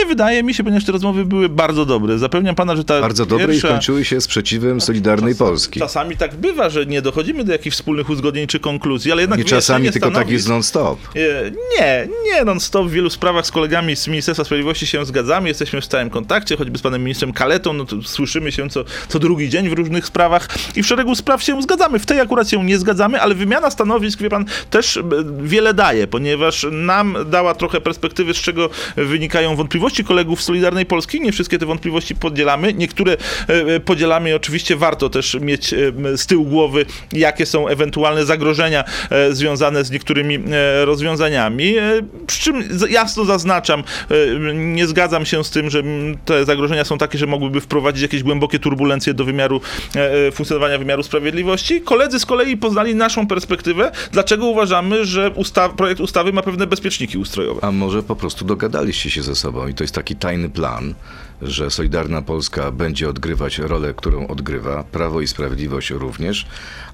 Nie 0.00 0.06
wydaje 0.06 0.42
mi 0.42 0.54
się, 0.54 0.64
ponieważ 0.64 0.84
te 0.84 0.92
rozmowy 0.92 1.24
były 1.24 1.48
bardzo 1.48 1.86
dobre. 1.86 2.18
Zapewniam 2.18 2.54
pana, 2.54 2.76
że 2.76 2.84
ta 2.84 3.00
Bardzo 3.00 3.26
dobre 3.26 3.46
pierwsza... 3.46 3.68
i 3.68 3.70
skończyły 3.70 4.04
się 4.04 4.20
sprzeciwem 4.20 4.80
Solidarnej 4.80 5.34
Polski. 5.34 5.80
Czasami 5.80 6.16
tak 6.16 6.34
bywa, 6.36 6.70
że 6.70 6.86
nie 6.86 7.02
dochodzimy 7.02 7.44
do 7.44 7.52
jakichś 7.52 7.76
wspólnych 7.76 8.10
uzgodnień 8.10 8.46
czy 8.46 8.60
konkluzji, 8.60 9.12
ale 9.12 9.20
jednak 9.22 9.40
I 9.40 9.44
czasami 9.44 9.90
tylko 9.90 10.10
taki 10.10 10.30
stanowisk- 10.30 10.38
z 10.38 10.48
non-stop. 10.48 10.98
E, 11.16 11.50
Nie, 11.80 12.08
nie 12.24 12.44
non-stop. 12.44 12.86
W 12.86 12.90
wielu 12.90 13.10
sprawach 13.10 13.46
z 13.46 13.50
kolegami 13.50 13.96
z 13.96 14.08
Ministerstwa 14.08 14.44
Sprawiedliwości 14.44 14.86
się 14.86 15.04
zgadzamy. 15.06 15.48
Jesteśmy 15.48 15.80
w 15.80 15.84
stałym 15.84 16.10
kontakcie, 16.10 16.56
choćby 16.56 16.78
z 16.78 16.82
panem 16.82 17.04
ministrem 17.04 17.32
Kaletą. 17.32 17.72
No 17.72 17.84
słyszymy 18.04 18.52
się 18.52 18.68
co, 18.70 18.84
co 19.08 19.18
drugi 19.18 19.48
dzień 19.48 19.68
w 19.68 19.72
różnych 19.72 20.06
sprawach 20.06 20.48
i 20.76 20.82
w 20.82 20.86
szeregu 20.86 21.14
spraw 21.14 21.42
się 21.42 21.62
zgadzamy. 21.62 21.98
W 21.98 22.06
tej 22.06 22.20
akurat 22.20 22.48
się 22.50 22.64
nie 22.64 22.78
zgadzamy, 22.78 23.20
ale 23.20 23.34
wymiana 23.34 23.70
stanowisk, 23.70 24.20
wie 24.20 24.30
pan, 24.30 24.44
też 24.70 24.96
e, 24.96 25.02
wiele 25.42 25.74
daje, 25.74 26.06
ponieważ 26.06 26.66
nam 26.70 27.16
dała 27.30 27.54
trochę 27.54 27.80
perspektywy, 27.80 28.34
z 28.34 28.36
czego 28.36 28.70
wynikają 28.96 29.56
wątpliwości 29.56 29.71
kolegów 30.06 30.42
z 30.42 30.44
Solidarnej 30.44 30.86
Polski. 30.86 31.20
Nie 31.20 31.32
wszystkie 31.32 31.58
te 31.58 31.66
wątpliwości 31.66 32.14
podzielamy. 32.14 32.74
Niektóre 32.74 33.16
e, 33.48 33.80
podzielamy 33.80 34.30
i 34.30 34.32
oczywiście 34.32 34.76
warto 34.76 35.10
też 35.10 35.36
mieć 35.40 35.72
e, 35.72 35.76
z 36.16 36.26
tyłu 36.26 36.44
głowy, 36.44 36.86
jakie 37.12 37.46
są 37.46 37.68
ewentualne 37.68 38.24
zagrożenia 38.24 38.84
e, 39.10 39.32
związane 39.32 39.84
z 39.84 39.90
niektórymi 39.90 40.34
e, 40.34 40.84
rozwiązaniami. 40.84 41.76
E, 41.78 42.02
Przy 42.26 42.40
czym 42.40 42.64
jasno 42.90 43.24
zaznaczam, 43.24 43.84
e, 44.10 44.54
nie 44.54 44.86
zgadzam 44.86 45.26
się 45.26 45.44
z 45.44 45.50
tym, 45.50 45.70
że 45.70 45.82
te 46.24 46.44
zagrożenia 46.44 46.84
są 46.84 46.98
takie, 46.98 47.18
że 47.18 47.26
mogłyby 47.26 47.60
wprowadzić 47.60 48.02
jakieś 48.02 48.22
głębokie 48.22 48.58
turbulencje 48.58 49.14
do 49.14 49.24
wymiaru 49.24 49.60
e, 49.96 50.26
e, 50.26 50.32
funkcjonowania 50.32 50.78
wymiaru 50.78 51.02
sprawiedliwości. 51.02 51.80
Koledzy 51.80 52.18
z 52.20 52.26
kolei 52.26 52.56
poznali 52.56 52.94
naszą 52.94 53.26
perspektywę, 53.26 53.92
dlaczego 54.12 54.46
uważamy, 54.46 55.04
że 55.06 55.30
usta 55.30 55.68
projekt 55.68 56.00
ustawy 56.00 56.32
ma 56.32 56.42
pewne 56.42 56.66
bezpieczniki 56.66 57.18
ustrojowe. 57.18 57.60
A 57.64 57.72
może 57.72 58.02
po 58.02 58.16
prostu 58.16 58.44
dogadaliście 58.44 59.10
się 59.10 59.22
ze 59.22 59.34
sobą 59.34 59.61
i 59.68 59.74
to 59.74 59.84
jest 59.84 59.94
taki 59.94 60.16
tajny 60.16 60.50
plan, 60.50 60.94
że 61.42 61.70
Solidarna 61.70 62.22
Polska 62.22 62.70
będzie 62.70 63.08
odgrywać 63.08 63.58
rolę, 63.58 63.94
którą 63.96 64.26
odgrywa, 64.26 64.84
Prawo 64.84 65.20
i 65.20 65.26
Sprawiedliwość 65.26 65.90
również, 65.90 66.46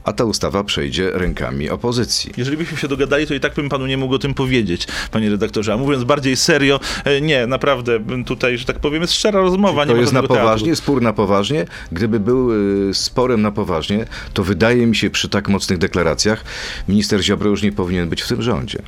a 0.04 0.12
ta 0.12 0.24
ustawa 0.24 0.64
przejdzie 0.64 1.10
rękami 1.10 1.70
opozycji. 1.70 2.32
Jeżeli 2.36 2.56
byśmy 2.56 2.78
się 2.78 2.88
dogadali, 2.88 3.26
to 3.26 3.34
i 3.34 3.40
tak 3.40 3.54
bym 3.54 3.68
panu 3.68 3.86
nie 3.86 3.96
mógł 3.96 4.14
o 4.14 4.18
tym 4.18 4.34
powiedzieć, 4.34 4.86
panie 5.10 5.30
redaktorze. 5.30 5.72
A 5.72 5.76
mówiąc 5.76 6.04
bardziej 6.04 6.36
serio, 6.36 6.80
e, 7.04 7.20
nie, 7.20 7.46
naprawdę, 7.46 8.00
tutaj, 8.26 8.58
że 8.58 8.64
tak 8.64 8.78
powiem, 8.78 9.02
jest 9.02 9.14
szczera 9.14 9.40
rozmowa. 9.40 9.86
To 9.86 9.96
jest 9.96 10.12
na 10.12 10.22
poważnie, 10.22 10.66
teatru. 10.66 10.76
spór 10.76 11.02
na 11.02 11.12
poważnie. 11.12 11.66
Gdyby 11.92 12.20
był 12.20 12.52
y, 12.90 12.94
sporem 12.94 13.42
na 13.42 13.52
poważnie, 13.52 14.06
to 14.34 14.44
wydaje 14.44 14.86
mi 14.86 14.96
się 14.96 15.10
przy 15.10 15.28
tak 15.28 15.48
mocnych 15.48 15.78
deklaracjach, 15.78 16.44
minister 16.88 17.22
Ziobro 17.22 17.50
już 17.50 17.62
nie 17.62 17.72
powinien 17.72 18.08
być 18.08 18.22
w 18.22 18.28
tym 18.28 18.42
rządzie. 18.42 18.82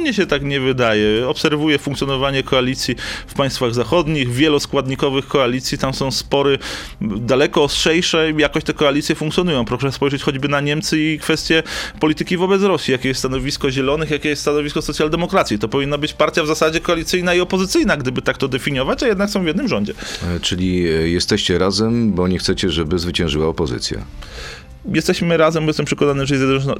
Mnie 0.00 0.14
się 0.14 0.26
tak 0.26 0.42
nie 0.42 0.60
wydaje. 0.60 1.28
Obserwuję 1.28 1.78
funkcjonowanie 1.78 2.42
koalicji 2.42 2.94
w 3.26 3.34
państwach 3.34 3.74
zachodnich, 3.74 4.32
wieloskładnikowych 4.32 5.26
koalicji. 5.26 5.78
Tam 5.78 5.94
są 5.94 6.10
spory 6.10 6.58
daleko 7.00 7.62
ostrzejsze 7.62 8.30
i 8.30 8.40
jakoś 8.40 8.64
te 8.64 8.72
koalicje 8.74 9.14
funkcjonują. 9.14 9.64
Proszę 9.64 9.92
spojrzeć 9.92 10.22
choćby 10.22 10.48
na 10.48 10.60
Niemcy 10.60 11.00
i 11.00 11.18
kwestie 11.18 11.62
polityki 12.00 12.36
wobec 12.36 12.62
Rosji. 12.62 12.92
Jakie 12.92 13.08
jest 13.08 13.18
stanowisko 13.20 13.70
Zielonych, 13.70 14.10
jakie 14.10 14.28
jest 14.28 14.42
stanowisko 14.42 14.82
socjaldemokracji. 14.82 15.58
To 15.58 15.68
powinna 15.68 15.98
być 15.98 16.12
partia 16.12 16.42
w 16.42 16.46
zasadzie 16.46 16.80
koalicyjna 16.80 17.34
i 17.34 17.40
opozycyjna, 17.40 17.96
gdyby 17.96 18.22
tak 18.22 18.38
to 18.38 18.48
definiować, 18.48 19.02
a 19.02 19.06
jednak 19.06 19.30
są 19.30 19.42
w 19.42 19.46
jednym 19.46 19.68
rządzie. 19.68 19.94
E, 20.36 20.40
Czyli 20.40 20.88
e, 20.88 20.90
jesteście 21.08 21.58
razem, 21.58 22.12
bo 22.12 22.28
nie 22.28 22.38
chcecie, 22.38 22.70
żeby 22.70 22.98
zwyciężyła 22.98 23.46
opozycja. 23.46 24.04
Jesteśmy 24.92 25.36
razem, 25.36 25.64
bo 25.64 25.68
jestem 25.68 25.86
przekonany, 25.86 26.26
że 26.26 26.34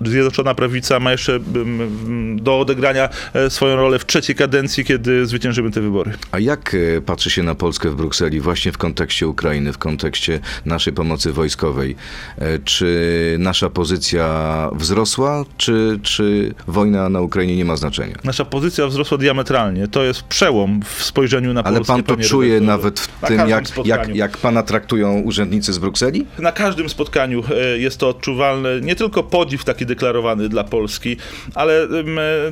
Zjednoczona, 0.05 0.55
Prawica 0.55 1.01
ma 1.01 1.13
jeszcze 1.13 1.35
mm, 1.35 1.81
mm, 1.81 2.43
do 2.43 2.61
odegrania 2.61 3.09
e, 3.35 3.51
swoją 3.51 3.77
rolę 3.77 3.99
w 3.99 4.07
trzeciej 4.07 4.37
kadencji, 4.37 4.85
kiedy 4.85 5.27
zwyciężymy 5.27 5.71
te 5.71 5.81
wybory. 5.81 6.13
A 6.33 6.39
jak 6.39 6.75
e, 6.75 7.01
patrzy 7.01 7.31
się 7.31 7.43
na 7.43 7.55
Polskę 7.55 7.91
w 7.91 7.95
Brukseli 7.95 8.41
właśnie 8.41 8.73
w 8.73 8.79
kontekście 8.79 9.29
Ukrainy, 9.29 9.73
w 9.73 9.79
kontekście 9.79 10.41
naszej 10.65 10.93
pomocy 10.93 11.33
wojskowej? 11.33 11.97
E, 12.39 12.59
Czy 12.59 13.37
nasza 13.39 13.71
pozycja 13.71 14.25
wzrosła, 14.73 15.45
czy, 15.57 15.99
czy 16.03 16.55
wojna 16.67 17.09
na 17.09 17.21
Ukrainie 17.21 17.57
nie 17.57 17.65
ma 17.65 17.77
znaczenia? 17.77 18.15
Nasza 18.25 18.45
pozycja 18.45 18.87
wzrosła 18.87 19.19
diametralnie. 19.19 19.89
To 19.89 20.05
jest 20.05 20.23
przełom 20.23 20.81
w 20.97 21.05
spojrzeniu 21.05 21.53
na 21.53 21.63
Ale 21.63 21.77
Polskę. 21.77 21.93
pan 21.93 22.03
to 22.03 22.17
czuje 22.25 22.61
nawet 22.61 23.01
w 23.01 23.27
tym, 23.27 23.49
jak, 23.49 23.87
jak, 23.87 24.17
jak 24.17 24.37
pana 24.39 24.63
traktują 24.63 25.21
urzędnicy 25.21 25.73
z 25.73 25.79
Brukseli? 25.79 26.27
Na 26.39 26.53
każdym 26.53 26.89
spotkaniu 26.89 27.43
e, 27.75 27.79
jest 27.95 28.01
to 28.01 28.09
odczuwalne. 28.09 28.81
Nie 28.81 28.97
tylko 28.97 29.23
podziw 29.23 29.65
taki 29.65 29.87
deklarowany 29.87 30.49
dla 30.49 30.65
Polski, 30.65 31.17
ale 31.55 31.89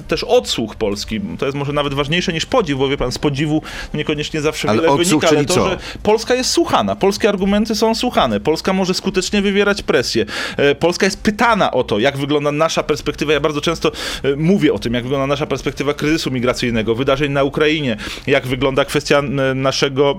też 0.08 0.24
odsłuch 0.24 0.76
Polski. 0.76 1.20
To 1.38 1.46
jest 1.46 1.58
może 1.58 1.72
nawet 1.72 1.94
ważniejsze 1.94 2.32
niż 2.32 2.46
podziw, 2.46 2.78
bo 2.78 2.88
wie 2.88 2.96
pan, 2.96 3.12
z 3.12 3.18
podziwu 3.18 3.62
niekoniecznie 3.94 4.40
zawsze 4.40 4.68
Ale 4.68 4.80
wiele 4.80 4.92
odsłuch, 4.92 5.22
wynika, 5.22 5.28
ale 5.28 5.44
to, 5.44 5.54
co? 5.54 5.68
że 5.68 5.78
Polska 6.02 6.34
jest 6.34 6.50
słuchana. 6.50 6.96
Polskie 6.96 7.28
argumenty 7.28 7.74
są 7.74 7.94
słuchane. 7.94 8.40
Polska 8.40 8.72
może 8.72 8.94
skutecznie 8.94 9.42
wywierać 9.42 9.82
presję. 9.82 10.26
E, 10.56 10.74
Polska 10.74 11.06
jest 11.06 11.22
pytana 11.22 11.70
o 11.70 11.84
to, 11.84 11.98
jak 11.98 12.16
wygląda 12.16 12.52
nasza 12.52 12.82
perspektywa. 12.82 13.32
Ja 13.32 13.40
bardzo 13.40 13.60
często 13.60 13.92
e, 14.22 14.36
mówię 14.36 14.72
o 14.72 14.78
tym, 14.78 14.94
jak 14.94 15.02
wygląda 15.02 15.26
nasza 15.26 15.46
perspektywa 15.46 15.94
kryzysu 15.94 16.30
migracyjnego, 16.30 16.94
wydarzeń 16.94 17.32
na 17.32 17.44
Ukrainie, 17.44 17.96
jak 18.26 18.46
wygląda 18.46 18.84
kwestia 18.84 19.22
naszego 19.54 20.16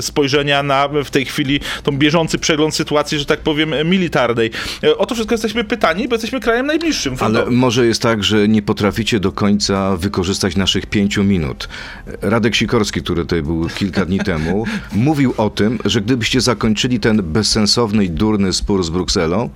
spojrzenia 0.00 0.62
na 0.62 0.88
w 1.04 1.10
tej 1.10 1.24
chwili 1.24 1.60
tą 1.82 1.92
bieżący 1.92 2.38
przegląd 2.38 2.74
sytuacji, 2.74 3.18
że 3.18 3.24
tak 3.24 3.40
powiem, 3.40 3.74
militarnej. 3.84 4.50
E, 4.84 4.98
O 4.98 5.06
to 5.06 5.14
wszystko 5.14 5.34
jesteśmy 5.34 5.64
pytani, 5.64 6.08
bo 6.08 6.14
jesteśmy 6.14 6.40
krajem 6.40 6.66
najbliższym. 6.66 7.16
Ale 7.20 7.50
może 7.50 7.86
jest 7.86 8.02
tak, 8.02 8.24
że 8.24 8.48
nie 8.48 8.62
potraficie 8.62 9.20
do 9.20 9.32
końca 9.32 9.96
wykorzystać 9.96 10.56
naszych 10.56 10.86
pięciu 10.86 11.24
minut. 11.24 11.68
Radek 12.22 12.54
Sikorski, 12.54 13.02
który 13.02 13.22
tutaj 13.22 13.42
był 13.42 13.68
kilka 13.68 14.04
dni 14.04 14.18
temu, 14.18 14.64
mówił 14.92 15.34
o 15.36 15.50
tym, 15.50 15.78
że 15.84 16.00
gdybyście 16.00 16.40
zakończyli 16.40 17.00
ten 17.00 17.22
bezsensowny 17.22 18.04
i 18.04 18.10
durny 18.10 18.52
spór 18.52 18.84
z 18.84 18.90
Brukselą, 18.90 19.50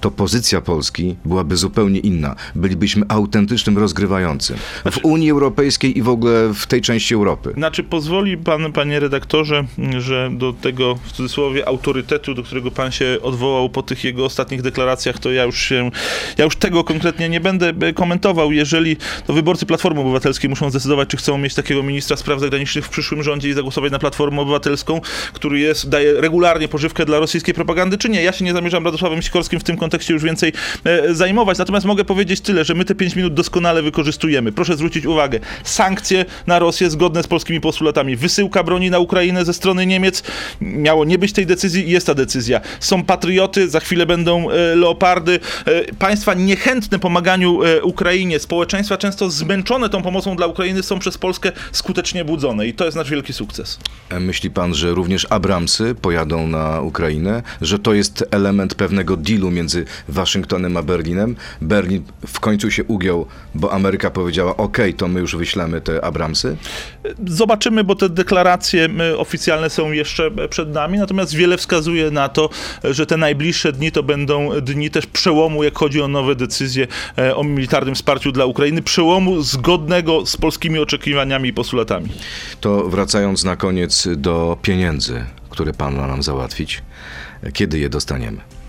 to 0.00 0.10
pozycja 0.10 0.60
Polski 0.60 1.16
byłaby 1.24 1.56
zupełnie 1.56 2.00
inna. 2.00 2.36
Bylibyśmy 2.54 3.06
autentycznym 3.08 3.78
rozgrywającym 3.78 4.56
w 4.90 5.04
Unii 5.04 5.30
Europejskiej 5.30 5.98
i 5.98 6.02
w 6.02 6.08
ogóle 6.08 6.54
w 6.54 6.66
tej 6.66 6.80
części 6.80 7.14
Europy. 7.14 7.52
Znaczy, 7.56 7.84
pozwoli 7.84 8.38
pan, 8.38 8.72
panie 8.72 9.00
redaktorze, 9.00 9.64
że 9.98 10.30
do 10.32 10.52
tego, 10.52 10.98
w 11.04 11.12
cudzysłowie, 11.12 11.68
autorytetu, 11.68 12.34
do 12.34 12.42
którego 12.42 12.70
pan 12.70 12.92
się 12.92 13.18
odwołał 13.22 13.68
po 13.68 13.82
tych 13.82 14.04
jego 14.04 14.24
ostatnich 14.24 14.49
deklaracjach, 14.58 15.18
to 15.18 15.32
ja 15.32 15.44
już 15.44 15.60
się, 15.60 15.90
ja 16.38 16.44
już 16.44 16.56
tego 16.56 16.84
konkretnie 16.84 17.28
nie 17.28 17.40
będę 17.40 17.72
e, 17.80 17.92
komentował. 17.92 18.52
Jeżeli 18.52 18.96
to 19.26 19.32
wyborcy 19.32 19.66
Platformy 19.66 20.00
Obywatelskiej 20.00 20.50
muszą 20.50 20.70
zdecydować, 20.70 21.08
czy 21.08 21.16
chcą 21.16 21.38
mieć 21.38 21.54
takiego 21.54 21.82
ministra 21.82 22.16
spraw 22.16 22.40
zagranicznych 22.40 22.86
w 22.86 22.88
przyszłym 22.88 23.22
rządzie 23.22 23.48
i 23.48 23.52
zagłosować 23.52 23.92
na 23.92 23.98
Platformę 23.98 24.42
Obywatelską, 24.42 25.00
który 25.32 25.58
jest, 25.58 25.88
daje 25.88 26.20
regularnie 26.20 26.68
pożywkę 26.68 27.04
dla 27.04 27.18
rosyjskiej 27.18 27.54
propagandy, 27.54 27.98
czy 27.98 28.08
nie. 28.08 28.22
Ja 28.22 28.32
się 28.32 28.44
nie 28.44 28.52
zamierzam 28.52 28.84
Radosławem 28.84 29.22
Sikorskim 29.22 29.60
w 29.60 29.64
tym 29.64 29.76
kontekście 29.76 30.14
już 30.14 30.22
więcej 30.22 30.52
e, 30.84 31.14
zajmować. 31.14 31.58
Natomiast 31.58 31.86
mogę 31.86 32.04
powiedzieć 32.04 32.40
tyle, 32.40 32.64
że 32.64 32.74
my 32.74 32.84
te 32.84 32.94
5 32.94 33.16
minut 33.16 33.34
doskonale 33.34 33.82
wykorzystujemy. 33.82 34.52
Proszę 34.52 34.76
zwrócić 34.76 35.06
uwagę, 35.06 35.40
sankcje 35.64 36.24
na 36.46 36.58
Rosję 36.58 36.90
zgodne 36.90 37.22
z 37.22 37.26
polskimi 37.26 37.60
postulatami. 37.60 38.16
Wysyłka 38.16 38.62
broni 38.62 38.90
na 38.90 38.98
Ukrainę 38.98 39.44
ze 39.44 39.54
strony 39.54 39.86
Niemiec. 39.86 40.22
Miało 40.60 41.04
nie 41.04 41.18
być 41.18 41.32
tej 41.32 41.46
decyzji 41.46 41.88
i 41.88 41.90
jest 41.90 42.06
ta 42.06 42.14
decyzja. 42.14 42.60
Są 42.80 43.04
patrioty, 43.04 43.68
za 43.68 43.80
chwilę 43.80 44.06
będą 44.06 44.39
e, 44.48 44.76
leopardy. 44.76 45.40
E, 45.66 45.94
państwa 45.94 46.34
niechętne 46.34 46.98
pomaganiu 46.98 47.62
e, 47.62 47.82
Ukrainie, 47.82 48.38
społeczeństwa 48.38 48.96
często 48.96 49.30
zmęczone 49.30 49.88
tą 49.88 50.02
pomocą 50.02 50.36
dla 50.36 50.46
Ukrainy 50.46 50.82
są 50.82 50.98
przez 50.98 51.18
Polskę 51.18 51.52
skutecznie 51.72 52.24
budzone 52.24 52.66
i 52.66 52.74
to 52.74 52.84
jest 52.84 52.96
nasz 52.96 53.10
wielki 53.10 53.32
sukces. 53.32 53.78
E, 54.08 54.20
Myśli 54.20 54.50
pan, 54.50 54.74
że 54.74 54.90
również 54.90 55.26
Abramsy 55.30 55.94
pojadą 55.94 56.46
na 56.46 56.80
Ukrainę? 56.80 57.42
Że 57.60 57.78
to 57.78 57.94
jest 57.94 58.24
element 58.30 58.74
pewnego 58.74 59.16
dealu 59.16 59.50
między 59.50 59.84
Waszyngtonem 60.08 60.76
a 60.76 60.82
Berlinem? 60.82 61.36
Berlin 61.60 62.02
w 62.26 62.40
końcu 62.40 62.70
się 62.70 62.84
ugiął, 62.84 63.26
bo 63.54 63.72
Ameryka 63.72 64.10
powiedziała: 64.10 64.56
OK, 64.56 64.78
to 64.96 65.08
my 65.08 65.20
już 65.20 65.36
wyślemy 65.36 65.80
te 65.80 66.04
Abramsy? 66.04 66.56
Zobaczymy, 67.26 67.84
bo 67.84 67.94
te 67.94 68.08
deklaracje 68.08 68.88
y, 69.12 69.18
oficjalne 69.18 69.70
są 69.70 69.92
jeszcze 69.92 70.26
e, 70.26 70.48
przed 70.48 70.68
nami, 70.68 70.98
natomiast 70.98 71.34
wiele 71.34 71.56
wskazuje 71.56 72.10
na 72.10 72.28
to, 72.28 72.50
e, 72.84 72.94
że 72.94 73.06
te 73.06 73.16
najbliższe 73.16 73.72
dni 73.72 73.92
to 73.92 74.02
będą 74.02 74.19
dni 74.62 74.90
też 74.90 75.06
przełomu, 75.06 75.64
jak 75.64 75.78
chodzi 75.78 76.02
o 76.02 76.08
nowe 76.08 76.34
decyzje 76.34 76.86
e, 77.18 77.36
o 77.36 77.44
militarnym 77.44 77.94
wsparciu 77.94 78.32
dla 78.32 78.44
Ukrainy, 78.44 78.82
przełomu 78.82 79.42
zgodnego 79.42 80.26
z 80.26 80.36
polskimi 80.36 80.78
oczekiwaniami 80.78 81.48
i 81.48 81.52
postulatami. 81.52 82.08
To 82.60 82.88
wracając 82.88 83.44
na 83.44 83.56
koniec 83.56 84.08
do 84.16 84.58
pieniędzy, 84.62 85.24
które 85.50 85.72
pan 85.72 85.96
ma 85.96 86.06
nam 86.06 86.22
załatwić. 86.22 86.82
Kiedy 87.52 87.78
je 87.78 87.88
dostaniemy? 87.88 88.59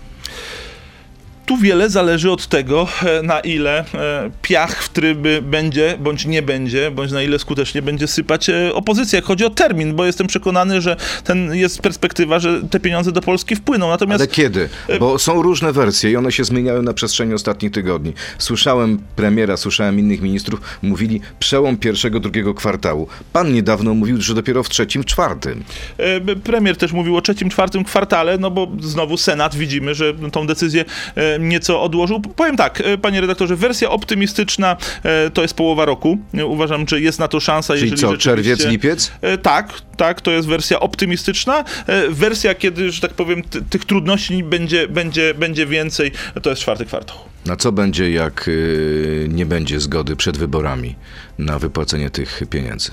Tu 1.46 1.56
wiele 1.56 1.90
zależy 1.90 2.30
od 2.30 2.46
tego, 2.46 2.88
e, 3.02 3.22
na 3.22 3.40
ile 3.40 3.84
e, 3.94 4.30
piach 4.42 4.82
w 4.82 4.88
tryby 4.88 5.42
będzie, 5.42 5.98
bądź 6.00 6.26
nie 6.26 6.42
będzie, 6.42 6.90
bądź 6.90 7.12
na 7.12 7.22
ile 7.22 7.38
skutecznie 7.38 7.82
będzie 7.82 8.06
sypać 8.06 8.48
e, 8.48 8.74
opozycja. 8.74 9.16
Jak 9.16 9.24
chodzi 9.24 9.44
o 9.44 9.50
termin, 9.50 9.94
bo 9.94 10.04
jestem 10.04 10.26
przekonany, 10.26 10.80
że 10.80 10.96
ten 11.24 11.54
jest 11.54 11.82
perspektywa, 11.82 12.38
że 12.38 12.62
te 12.70 12.80
pieniądze 12.80 13.12
do 13.12 13.20
Polski 13.20 13.56
wpłyną. 13.56 13.88
Natomiast 13.88 14.20
Ale 14.20 14.28
kiedy? 14.28 14.68
Bo 15.00 15.18
są 15.18 15.42
różne 15.42 15.72
wersje 15.72 16.10
i 16.10 16.16
one 16.16 16.32
się 16.32 16.44
zmieniały 16.44 16.82
na 16.82 16.92
przestrzeni 16.92 17.34
ostatnich 17.34 17.72
tygodni. 17.72 18.12
Słyszałem 18.38 18.98
premiera, 19.16 19.56
słyszałem 19.56 19.98
innych 19.98 20.20
ministrów, 20.20 20.60
mówili 20.82 21.20
przełom 21.38 21.76
pierwszego, 21.76 22.20
drugiego 22.20 22.54
kwartału. 22.54 23.08
Pan 23.32 23.52
niedawno 23.52 23.94
mówił, 23.94 24.20
że 24.20 24.34
dopiero 24.34 24.62
w 24.62 24.68
trzecim, 24.68 25.04
czwartym. 25.04 25.64
Premier 26.44 26.76
też 26.76 26.92
mówił 26.92 27.16
o 27.16 27.20
trzecim, 27.20 27.50
czwartym 27.50 27.84
kwartale, 27.84 28.38
no 28.38 28.50
bo 28.50 28.68
znowu 28.80 29.16
Senat 29.16 29.56
widzimy, 29.56 29.94
że 29.94 30.14
tą 30.32 30.46
decyzję 30.46 30.84
nieco 31.40 31.82
odłożył. 31.82 32.20
Powiem 32.20 32.56
tak, 32.56 32.80
e, 32.80 32.98
panie 32.98 33.20
redaktorze, 33.20 33.56
wersja 33.56 33.90
optymistyczna 33.90 34.76
e, 35.02 35.30
to 35.30 35.42
jest 35.42 35.54
połowa 35.54 35.84
roku. 35.84 36.18
E, 36.34 36.46
Uważam, 36.46 36.88
że 36.88 37.00
jest 37.00 37.18
na 37.18 37.28
to 37.28 37.40
szansa, 37.40 37.74
Czyli 37.74 37.90
jeżeli 37.90 38.12
co, 38.12 38.16
czerwiec, 38.16 38.66
lipiec? 38.66 39.12
Tak, 39.42 39.72
tak, 39.96 40.20
to 40.20 40.30
jest 40.30 40.48
wersja 40.48 40.80
optymistyczna. 40.80 41.64
Wersja, 42.10 42.54
kiedy, 42.54 42.90
że 42.90 43.00
tak 43.00 43.12
powiem, 43.12 43.42
ty- 43.42 43.62
tych 43.62 43.84
trudności 43.84 44.44
będzie, 44.44 44.88
będzie, 44.88 45.34
będzie 45.34 45.66
więcej, 45.66 46.12
to 46.42 46.50
jest 46.50 46.62
czwarty 46.62 46.84
kwartał. 46.84 47.16
Na 47.46 47.56
co 47.56 47.72
będzie, 47.72 48.10
jak 48.10 48.50
nie 49.28 49.46
będzie 49.46 49.80
zgody 49.80 50.16
przed 50.16 50.36
wyborami 50.38 50.94
na 51.38 51.58
wypłacenie 51.58 52.10
tych 52.10 52.42
pieniędzy? 52.50 52.90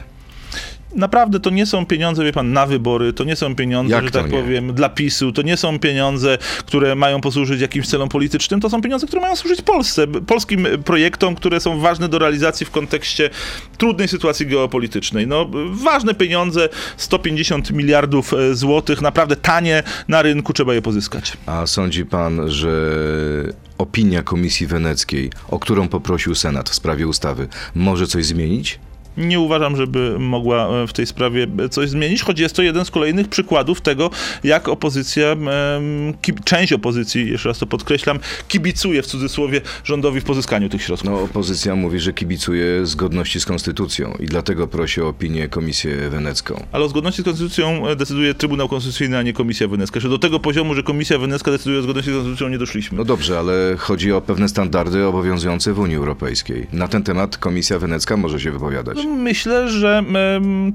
Naprawdę 0.95 1.39
to 1.39 1.49
nie 1.49 1.65
są 1.65 1.85
pieniądze, 1.85 2.23
wie 2.23 2.33
pan, 2.33 2.53
na 2.53 2.65
wybory, 2.65 3.13
to 3.13 3.23
nie 3.23 3.35
są 3.35 3.55
pieniądze, 3.55 3.95
Jak 3.95 4.03
że 4.03 4.11
tak 4.11 4.31
nie? 4.31 4.41
powiem, 4.41 4.73
dla 4.73 4.89
PiSu, 4.89 5.31
to 5.31 5.41
nie 5.41 5.57
są 5.57 5.79
pieniądze, 5.79 6.37
które 6.65 6.95
mają 6.95 7.21
posłużyć 7.21 7.61
jakimś 7.61 7.87
celom 7.87 8.09
politycznym, 8.09 8.59
to 8.61 8.69
są 8.69 8.81
pieniądze, 8.81 9.07
które 9.07 9.21
mają 9.21 9.35
służyć 9.35 9.61
Polsce, 9.61 10.07
polskim 10.07 10.67
projektom, 10.85 11.35
które 11.35 11.59
są 11.59 11.79
ważne 11.79 12.09
do 12.09 12.19
realizacji 12.19 12.65
w 12.65 12.71
kontekście 12.71 13.29
trudnej 13.77 14.07
sytuacji 14.07 14.47
geopolitycznej. 14.47 15.27
No, 15.27 15.49
ważne 15.71 16.13
pieniądze, 16.13 16.69
150 16.97 17.71
miliardów 17.71 18.33
e, 18.33 18.55
złotych, 18.55 19.01
naprawdę 19.01 19.35
tanie 19.35 19.83
na 20.07 20.21
rynku, 20.21 20.53
trzeba 20.53 20.73
je 20.73 20.81
pozyskać. 20.81 21.33
A 21.45 21.67
sądzi 21.67 22.05
pan, 22.05 22.49
że 22.51 22.69
opinia 23.77 24.23
Komisji 24.23 24.67
Weneckiej, 24.67 25.29
o 25.49 25.59
którą 25.59 25.87
poprosił 25.87 26.35
Senat 26.35 26.69
w 26.69 26.75
sprawie 26.75 27.07
ustawy, 27.07 27.47
może 27.75 28.07
coś 28.07 28.25
zmienić? 28.25 28.79
Nie 29.19 29.39
uważam, 29.39 29.75
żeby 29.75 30.19
mogła 30.19 30.67
e, 30.83 30.87
w 30.87 30.93
tej 30.93 31.05
sprawie 31.05 31.47
coś 31.71 31.89
zmienić, 31.89 32.21
choć 32.21 32.39
jest 32.39 32.55
to 32.55 32.61
jeden 32.61 32.85
z 32.85 32.91
kolejnych 32.91 33.27
przykładów 33.27 33.81
tego, 33.81 34.09
jak 34.43 34.69
opozycja, 34.69 35.35
część 36.43 36.73
opozycji, 36.73 37.31
jeszcze 37.31 37.49
raz 37.49 37.59
to 37.59 37.65
podkreślam, 37.65 38.19
kibicuje 38.47 39.01
w 39.01 39.05
cudzysłowie 39.05 39.61
rządowi 39.83 40.21
w 40.21 40.23
pozyskaniu 40.23 40.69
tych 40.69 40.83
środków. 40.83 41.09
No, 41.09 41.21
opozycja 41.21 41.75
mówi, 41.75 41.99
że 41.99 42.13
kibicuje 42.13 42.85
zgodności 42.85 43.39
z 43.39 43.45
konstytucją 43.45 44.13
i 44.19 44.25
dlatego 44.25 44.67
prosi 44.67 45.01
o 45.01 45.07
opinię 45.07 45.47
Komisję 45.47 46.09
Wenecką. 46.09 46.65
Ale 46.71 46.85
o 46.85 46.89
zgodności 46.89 47.21
z 47.21 47.25
konstytucją 47.25 47.87
e, 47.87 47.95
decyduje 47.95 48.33
Trybunał 48.33 48.69
Konstytucyjny, 48.69 49.17
a 49.17 49.21
nie 49.21 49.33
Komisja 49.33 49.67
Wenecka. 49.67 49.97
Jeszcze 49.97 50.09
do 50.09 50.19
tego 50.19 50.39
poziomu, 50.39 50.73
że 50.73 50.83
Komisja 50.83 51.17
Wenecka 51.17 51.51
decyduje 51.51 51.79
o 51.79 51.81
zgodności 51.81 52.11
z 52.11 52.13
konstytucją, 52.13 52.49
nie 52.49 52.57
doszliśmy. 52.57 52.97
No 52.97 53.05
dobrze, 53.05 53.39
ale 53.39 53.75
chodzi 53.77 54.11
o 54.11 54.21
pewne 54.21 54.49
standardy 54.49 55.05
obowiązujące 55.05 55.73
w 55.73 55.79
Unii 55.79 55.95
Europejskiej. 55.95 56.67
Na 56.73 56.87
ten 56.87 57.03
temat 57.03 57.37
Komisja 57.37 57.79
Wenecka 57.79 58.17
może 58.17 58.39
się 58.39 58.51
wypowiadać. 58.51 58.97
Myślę, 59.17 59.69
że 59.69 60.03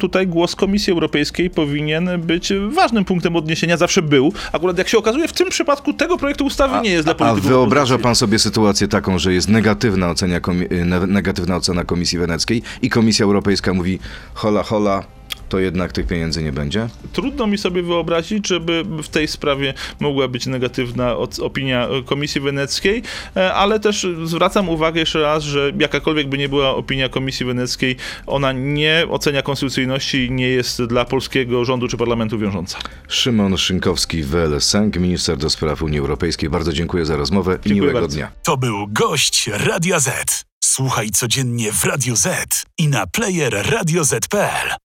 tutaj 0.00 0.26
głos 0.26 0.56
Komisji 0.56 0.92
Europejskiej 0.92 1.50
powinien 1.50 2.10
być 2.20 2.52
ważnym 2.68 3.04
punktem 3.04 3.36
odniesienia, 3.36 3.76
zawsze 3.76 4.02
był. 4.02 4.32
Akurat 4.52 4.78
jak 4.78 4.88
się 4.88 4.98
okazuje, 4.98 5.28
w 5.28 5.32
tym 5.32 5.48
przypadku 5.50 5.92
tego 5.92 6.18
projektu 6.18 6.46
ustawy 6.46 6.80
nie 6.82 6.90
jest 6.90 7.06
dla 7.06 7.12
A 7.12 7.14
polityków. 7.16 7.48
wyobraża 7.48 7.94
opozycji. 7.94 8.02
pan 8.02 8.14
sobie 8.14 8.38
sytuację 8.38 8.88
taką, 8.88 9.18
że 9.18 9.32
jest 9.34 9.48
negatywna, 9.48 10.10
ocenia 10.10 10.40
komi- 10.40 10.84
ne- 10.86 11.06
negatywna 11.06 11.56
ocena 11.56 11.84
Komisji 11.84 12.18
Weneckiej 12.18 12.62
i 12.82 12.90
Komisja 12.90 13.24
Europejska 13.24 13.74
mówi 13.74 13.98
hola, 14.34 14.62
hola, 14.62 15.02
to 15.48 15.58
jednak 15.58 15.92
tych 15.92 16.06
pieniędzy 16.06 16.42
nie 16.42 16.52
będzie? 16.52 16.88
Trudno 17.12 17.46
mi 17.46 17.58
sobie 17.58 17.82
wyobrazić, 17.82 18.48
żeby 18.48 18.84
w 19.02 19.08
tej 19.08 19.28
sprawie 19.28 19.74
mogła 20.00 20.28
być 20.28 20.46
negatywna 20.46 21.16
opinia 21.42 21.88
Komisji 22.04 22.40
Weneckiej, 22.40 23.02
e, 23.36 23.54
ale 23.54 23.80
też 23.80 24.06
zwracam 24.24 24.68
uwagę 24.68 25.00
jeszcze 25.00 25.20
raz, 25.22 25.42
że 25.42 25.72
jakakolwiek 25.78 26.28
by 26.28 26.38
nie 26.38 26.48
była 26.48 26.74
opinia 26.74 27.08
Komisji 27.08 27.46
Weneckiej, 27.46 27.96
ona 28.26 28.52
nie 28.52 29.06
ocenia 29.10 29.42
konstytucyjności 29.42 30.26
i 30.26 30.30
nie 30.30 30.48
jest 30.48 30.82
dla 30.82 31.04
polskiego 31.04 31.64
rządu 31.64 31.88
czy 31.88 31.96
parlamentu 31.96 32.38
wiążąca. 32.38 32.78
Szymon 33.08 33.58
Szynkowski, 33.58 34.22
WLSęg, 34.22 34.96
minister 34.96 35.36
do 35.36 35.50
spraw 35.50 35.82
Unii 35.82 35.98
Europejskiej. 35.98 36.50
Bardzo 36.50 36.72
dziękuję 36.72 37.06
za 37.06 37.16
rozmowę 37.16 37.58
i 37.66 37.72
miłego 37.72 38.00
bardzo. 38.00 38.16
dnia. 38.16 38.30
To 38.42 38.56
był 38.56 38.86
gość 38.88 39.50
Radia 39.52 40.00
Z. 40.00 40.44
Słuchaj 40.64 41.10
codziennie 41.10 41.72
w 41.72 41.84
Radio 41.84 42.16
Z 42.16 42.64
i 42.78 42.88
na 42.88 43.06
player 43.06 43.70
radioz.pl. 43.70 44.83